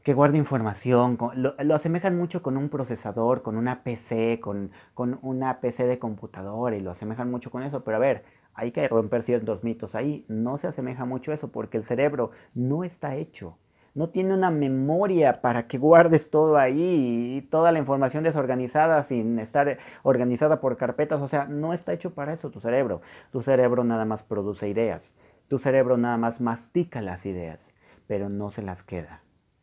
que 0.02 0.14
guarda 0.14 0.36
información, 0.36 1.16
lo, 1.36 1.74
asemejan 1.74 2.16
mucho 2.16 2.42
con 2.42 2.56
un 2.56 2.68
procesador, 2.68 3.42
con 3.42 3.56
una 3.56 3.84
PC, 3.84 4.40
con, 4.40 4.72
con, 4.94 5.18
una 5.22 5.60
PC 5.60 5.86
de 5.86 5.98
computadora 5.98 6.76
y 6.76 6.80
lo 6.80 6.90
asemejan 6.90 7.30
mucho 7.30 7.50
con 7.50 7.62
eso, 7.62 7.84
pero 7.84 7.98
a 7.98 8.00
ver, 8.00 8.24
hay 8.54 8.72
que 8.72 8.86
romper 8.88 9.22
ciertos 9.22 9.62
mitos 9.62 9.94
ahí, 9.94 10.24
no 10.28 10.58
se 10.58 10.66
asemeja 10.66 11.04
mucho 11.04 11.32
eso 11.32 11.52
porque 11.52 11.76
el 11.76 11.84
cerebro 11.84 12.32
no 12.54 12.82
está 12.82 13.14
hecho, 13.14 13.58
no 13.94 14.08
tiene 14.08 14.34
una 14.34 14.50
memoria 14.50 15.40
para 15.40 15.68
que 15.68 15.78
guardes 15.78 16.30
todo 16.30 16.56
ahí 16.56 17.46
toda 17.50 17.70
la 17.70 17.78
información 17.78 18.24
desorganizada 18.24 19.02
sin 19.04 19.38
estar 19.38 19.78
organizada 20.02 20.60
por 20.60 20.76
carpetas, 20.76 21.22
o 21.22 21.28
sea, 21.28 21.46
no 21.46 21.72
está 21.74 21.92
hecho 21.92 22.12
para 22.14 22.32
eso 22.32 22.50
tu 22.50 22.60
cerebro, 22.60 23.02
tu 23.30 23.40
cerebro 23.40 23.84
nada 23.84 24.04
más 24.04 24.24
produce 24.24 24.68
ideas, 24.68 25.14
tu 25.46 25.58
cerebro 25.58 25.96
nada 25.96 26.16
más 26.16 26.40
mastica 26.40 27.00
las 27.02 27.24
ideas, 27.24 27.72
pero 28.08 28.28
no 28.28 28.50
se 28.50 28.62
las 28.62 28.82
queda 28.82 29.22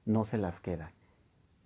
no 0.10 0.26
se 0.26 0.38
las 0.38 0.60
queda. 0.60 0.92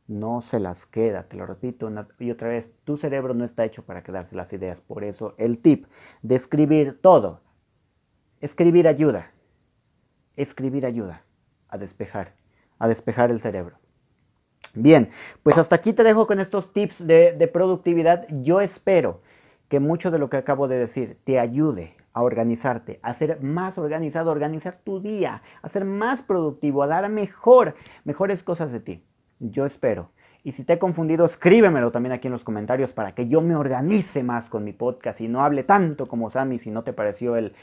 No 0.06 0.42
se 0.42 0.60
las 0.60 0.86
queda, 0.86 1.24
te 1.30 1.38
lo 1.38 1.46
repito 1.46 1.90
y 2.20 2.30
otra 2.30 2.50
vez, 2.50 2.72
tu 2.84 2.98
cerebro 2.98 3.34
no 3.34 3.46
está 3.46 3.64
hecho 3.64 3.86
para 3.86 4.04
quedarse 4.04 4.36
las 4.36 4.52
ideas. 4.52 4.82
Por 4.82 5.06
eso 5.06 5.34
el 5.38 5.60
tip 5.60 5.86
de 6.22 6.36
escribir 6.36 7.00
todo. 7.02 7.42
Escribir 8.42 8.88
ayuda. 8.90 9.32
Escribir 10.36 10.86
ayuda 10.86 11.24
a 11.70 11.78
despejar, 11.78 12.36
a 12.80 12.90
despejar 12.90 13.32
el 13.32 13.40
cerebro. 13.40 13.80
Bien, 14.74 15.10
pues 15.42 15.58
hasta 15.58 15.76
aquí 15.76 15.94
te 15.94 16.04
dejo 16.04 16.28
con 16.28 16.40
estos 16.40 16.74
tips 16.74 17.08
de, 17.08 17.32
de 17.32 17.48
productividad. 17.48 18.28
Yo 18.42 18.60
espero 18.60 19.22
que 19.70 19.80
mucho 19.80 20.12
de 20.12 20.20
lo 20.20 20.30
que 20.30 20.38
acabo 20.38 20.68
de 20.68 20.80
decir 20.80 21.18
te 21.24 21.40
ayude 21.40 21.96
a 22.14 22.22
organizarte, 22.22 23.00
a 23.04 23.14
ser 23.14 23.42
más 23.42 23.78
organizado, 23.78 24.30
a 24.30 24.34
organizar 24.34 24.80
tu 24.84 25.02
día, 25.02 25.42
a 25.62 25.70
ser 25.70 25.84
más 25.84 26.22
productivo, 26.22 26.84
a 26.84 26.88
dar 26.88 27.10
mejor, 27.10 27.76
mejores 28.06 28.44
cosas 28.44 28.72
de 28.72 28.80
ti. 28.80 29.04
Yo 29.40 29.66
espero 29.66 30.13
y 30.46 30.52
si 30.52 30.66
te 30.66 30.74
he 30.74 30.80
confundido, 30.80 31.26
escríbemelo 31.26 31.90
también 31.90 32.12
aquí 32.12 32.28
en 32.28 32.34
los 32.34 32.44
comentarios 32.44 32.92
para 32.92 33.16
que 33.16 33.30
yo 33.30 33.40
me 33.40 33.56
organice 33.56 34.24
más 34.24 34.50
con 34.50 34.66
mi 34.66 34.74
podcast 34.74 35.22
y 35.22 35.30
no 35.30 35.42
hable 35.42 35.64
tanto 35.64 36.10
como 36.10 36.30
Sammy 36.30 36.60
si 36.60 36.70
no 36.70 36.84
te 36.84 36.92
pareció 36.92 37.38
el, 37.38 37.54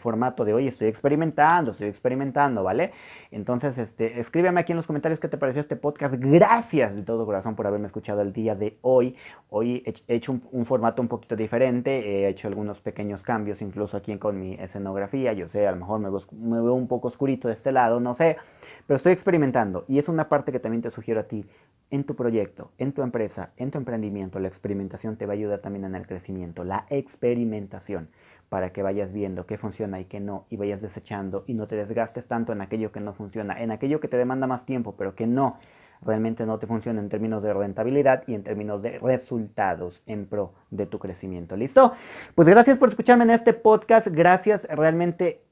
formato 0.00 0.46
de 0.46 0.54
hoy. 0.54 0.68
Estoy 0.68 0.88
experimentando, 0.88 1.72
estoy 1.72 1.88
experimentando, 1.88 2.62
¿vale? 2.62 2.92
Entonces, 3.30 3.76
este, 3.76 4.18
escríbeme 4.18 4.60
aquí 4.60 4.72
en 4.72 4.76
los 4.76 4.86
comentarios 4.86 5.20
qué 5.20 5.28
te 5.28 5.36
pareció 5.36 5.60
este 5.60 5.76
podcast. 5.76 6.14
Gracias 6.16 6.96
de 6.96 7.02
todo 7.02 7.26
corazón 7.26 7.54
por 7.56 7.66
haberme 7.66 7.86
escuchado 7.86 8.22
el 8.22 8.32
día 8.32 8.54
de 8.54 8.78
hoy. 8.80 9.14
Hoy 9.50 9.82
he 10.08 10.14
hecho 10.14 10.40
un, 10.50 10.64
formato 10.64 11.02
un 11.02 11.08
poquito 11.08 11.36
diferente, 11.36 12.24
he 12.24 12.28
hecho 12.28 12.48
algunos 12.48 12.80
pequeños 12.80 13.22
cambios, 13.22 13.60
incluso 13.60 13.98
aquí 13.98 14.16
con 14.16 14.40
mi 14.40 14.54
escenografía. 14.54 15.34
Yo 15.34 15.46
sé, 15.46 15.66
a 15.66 15.72
lo 15.72 15.76
mejor 15.76 16.00
me 16.00 16.08
me 16.40 16.60
veo 16.60 16.72
un 16.72 16.88
poco 16.88 17.08
oscurito 17.08 17.48
de 17.48 17.54
este 17.54 17.70
lado, 17.70 18.00
no 18.00 18.14
sé, 18.14 18.38
pero 18.86 18.96
estoy 18.96 19.12
experimentando 19.12 19.84
y 19.88 19.98
es 19.98 20.08
una 20.08 20.28
parte 20.28 20.52
que 20.52 20.60
también 20.60 20.80
te 20.80 20.90
sugiero 20.90 21.20
a 21.20 21.24
ti 21.24 21.44
en 21.90 22.04
tu 22.04 22.16
proyecto, 22.16 22.72
en 22.78 22.92
tu 22.92 23.02
empresa, 23.02 23.52
en 23.56 23.70
tu 23.70 23.78
emprendimiento, 23.78 24.38
la 24.38 24.48
experimentación 24.48 25.16
te 25.16 25.26
va 25.26 25.32
a 25.32 25.36
ayudar 25.36 25.60
también 25.60 25.84
en 25.84 25.94
el 25.94 26.06
crecimiento. 26.06 26.64
La 26.64 26.86
experimentación 26.90 28.08
para 28.48 28.72
que 28.72 28.82
vayas 28.82 29.12
viendo 29.12 29.46
qué 29.46 29.58
funciona 29.58 30.00
y 30.00 30.04
qué 30.04 30.20
no 30.20 30.46
y 30.50 30.56
vayas 30.56 30.80
desechando 30.80 31.44
y 31.46 31.54
no 31.54 31.66
te 31.66 31.76
desgastes 31.76 32.26
tanto 32.28 32.52
en 32.52 32.60
aquello 32.60 32.92
que 32.92 33.00
no 33.00 33.12
funciona, 33.12 33.60
en 33.60 33.70
aquello 33.70 34.00
que 34.00 34.08
te 34.08 34.16
demanda 34.16 34.46
más 34.46 34.66
tiempo, 34.66 34.96
pero 34.96 35.14
que 35.14 35.26
no 35.26 35.58
realmente 36.02 36.44
no 36.44 36.58
te 36.58 36.66
funciona 36.66 37.00
en 37.00 37.08
términos 37.08 37.42
de 37.42 37.54
rentabilidad 37.54 38.22
y 38.26 38.34
en 38.34 38.42
términos 38.42 38.82
de 38.82 38.98
resultados 38.98 40.02
en 40.06 40.26
pro 40.26 40.52
de 40.70 40.86
tu 40.86 40.98
crecimiento. 40.98 41.56
¿Listo? 41.56 41.92
Pues 42.34 42.48
gracias 42.48 42.78
por 42.78 42.88
escucharme 42.88 43.24
en 43.24 43.30
este 43.30 43.54
podcast. 43.54 44.08
Gracias 44.08 44.64
realmente 44.64 45.45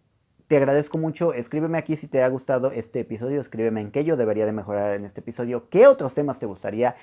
te 0.47 0.57
agradezco 0.57 0.99
mucho. 0.99 1.33
Escríbeme 1.33 1.79
aquí 1.79 1.97
si 1.97 2.07
te 2.07 2.23
ha 2.23 2.29
gustado 2.29 2.71
este 2.71 3.01
episodio. 3.01 3.41
Escríbeme 3.41 3.81
en 3.81 3.91
qué 3.91 4.05
yo 4.05 4.17
debería 4.17 4.47
de 4.47 4.53
mejorar 4.53 4.95
en 4.95 5.05
este 5.05 5.21
episodio. 5.21 5.69
¿Qué 5.71 5.87
otros 5.87 6.15
temas 6.15 6.39
te 6.39 6.47
gustaría 6.47 6.97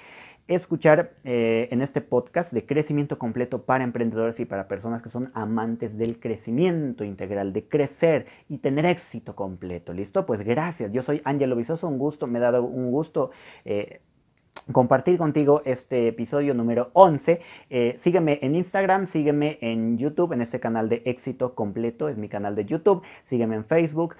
escuchar 0.48 1.14
eh, 1.24 1.68
en 1.72 1.82
este 1.82 2.02
podcast 2.02 2.54
de 2.54 2.66
crecimiento 2.66 3.18
completo 3.18 3.64
para 3.64 3.84
emprendedores 3.84 4.40
y 4.40 4.46
para 4.46 4.68
personas 4.68 5.02
que 5.02 5.10
son 5.10 5.32
amantes 5.34 5.98
del 5.98 6.20
crecimiento 6.20 7.04
integral, 7.04 7.54
de 7.54 7.68
crecer 7.68 8.28
y 8.48 8.60
tener 8.60 8.86
éxito 8.86 9.36
completo? 9.36 9.94
¿Listo? 9.94 10.26
Pues 10.26 10.42
gracias. 10.42 10.92
Yo 10.92 11.02
soy 11.02 11.22
Ángelo 11.26 11.56
Visoso. 11.56 11.88
Un 11.88 11.98
gusto. 11.98 12.28
Me 12.28 12.38
ha 12.40 12.42
dado 12.42 12.64
un 12.64 12.92
gusto. 12.92 13.32
Eh, 13.66 14.02
compartir 14.72 15.18
contigo 15.18 15.62
este 15.66 16.08
episodio 16.08 16.54
número 16.54 16.92
11. 16.94 17.42
Eh, 17.70 17.94
sígueme 17.98 18.40
en 18.42 18.56
Instagram, 18.56 19.06
sígueme 19.06 19.58
en 19.62 19.98
YouTube, 19.98 20.34
en 20.34 20.42
este 20.42 20.60
canal 20.60 20.90
de 20.90 21.02
éxito 21.06 21.56
completo, 21.56 22.10
es 22.10 22.18
mi 22.18 22.30
canal 22.30 22.56
de 22.56 22.66
YouTube. 22.66 23.04
Sígueme 23.24 23.56
en 23.56 23.66
Facebook. 23.66 24.16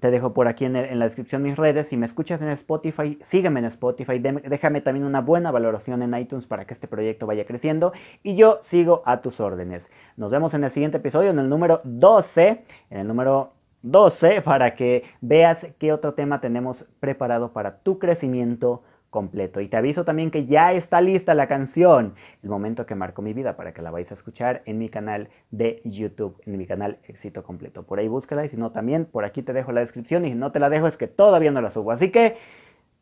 Te 0.00 0.10
dejo 0.10 0.34
por 0.34 0.48
aquí 0.48 0.66
en, 0.66 0.74
la 0.74 1.04
descripción 1.06 1.42
mis 1.42 1.56
redes. 1.56 1.86
Si 1.86 1.96
me 1.96 2.04
escuchas 2.04 2.42
en 2.42 2.48
Spotify, 2.50 3.18
sígueme 3.22 3.60
en 3.60 3.66
Spotify. 3.66 4.18
déjame 4.18 4.82
también 4.82 5.06
una 5.06 5.22
buena 5.22 5.50
valoración 5.50 6.02
en 6.02 6.14
iTunes 6.14 6.46
para 6.46 6.66
que 6.66 6.74
este 6.74 6.88
proyecto 6.88 7.26
vaya 7.26 7.46
creciendo. 7.46 7.92
Y 8.22 8.36
yo 8.36 8.58
sigo 8.60 9.02
a 9.06 9.22
tus 9.22 9.40
órdenes. 9.40 9.90
Nos 10.16 10.30
vemos 10.30 10.52
en 10.52 10.64
el 10.64 10.70
siguiente 10.70 10.98
episodio, 10.98 11.30
en 11.30 11.38
el 11.38 11.48
número 11.48 11.80
12. 11.84 12.64
En 12.90 12.98
el 12.98 13.06
número 13.06 13.54
12, 13.80 14.42
para 14.42 14.74
que 14.74 15.04
veas 15.20 15.68
qué 15.78 15.92
otro 15.92 16.14
tema 16.14 16.40
tenemos 16.40 16.86
preparado 17.00 17.52
para 17.52 17.78
tu 17.78 17.98
crecimiento 17.98 18.82
completo. 19.14 19.60
Y 19.60 19.68
te 19.68 19.76
aviso 19.76 20.04
también 20.04 20.32
que 20.32 20.44
ya 20.44 20.72
está 20.72 21.00
lista 21.00 21.34
la 21.34 21.46
canción, 21.46 22.16
el 22.42 22.50
momento 22.50 22.84
que 22.84 22.96
marcó 22.96 23.22
mi 23.22 23.32
vida, 23.32 23.56
para 23.56 23.72
que 23.72 23.80
la 23.80 23.92
vais 23.92 24.10
a 24.10 24.14
escuchar 24.14 24.62
en 24.66 24.76
mi 24.78 24.88
canal 24.88 25.28
de 25.52 25.80
YouTube, 25.84 26.42
en 26.44 26.58
mi 26.58 26.66
canal 26.66 26.98
Éxito 27.04 27.44
Completo. 27.44 27.84
Por 27.84 28.00
ahí 28.00 28.08
búscala 28.08 28.44
y 28.44 28.48
si 28.48 28.56
no 28.56 28.72
también, 28.72 29.04
por 29.04 29.24
aquí 29.24 29.42
te 29.42 29.52
dejo 29.52 29.70
la 29.70 29.82
descripción 29.82 30.24
y 30.24 30.30
si 30.30 30.34
no 30.34 30.50
te 30.50 30.58
la 30.58 30.68
dejo 30.68 30.88
es 30.88 30.96
que 30.96 31.06
todavía 31.06 31.52
no 31.52 31.62
la 31.62 31.70
subo. 31.70 31.92
Así 31.92 32.10
que 32.10 32.34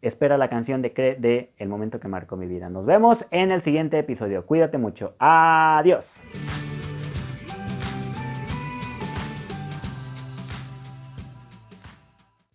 espera 0.02 0.36
la 0.36 0.50
canción 0.50 0.82
de, 0.82 0.90
de 0.90 1.52
El 1.56 1.70
momento 1.70 1.98
que 1.98 2.08
marcó 2.08 2.36
mi 2.36 2.46
vida. 2.46 2.68
Nos 2.68 2.84
vemos 2.84 3.24
en 3.30 3.50
el 3.50 3.62
siguiente 3.62 3.98
episodio. 3.98 4.44
Cuídate 4.44 4.76
mucho. 4.76 5.14
Adiós. 5.18 6.20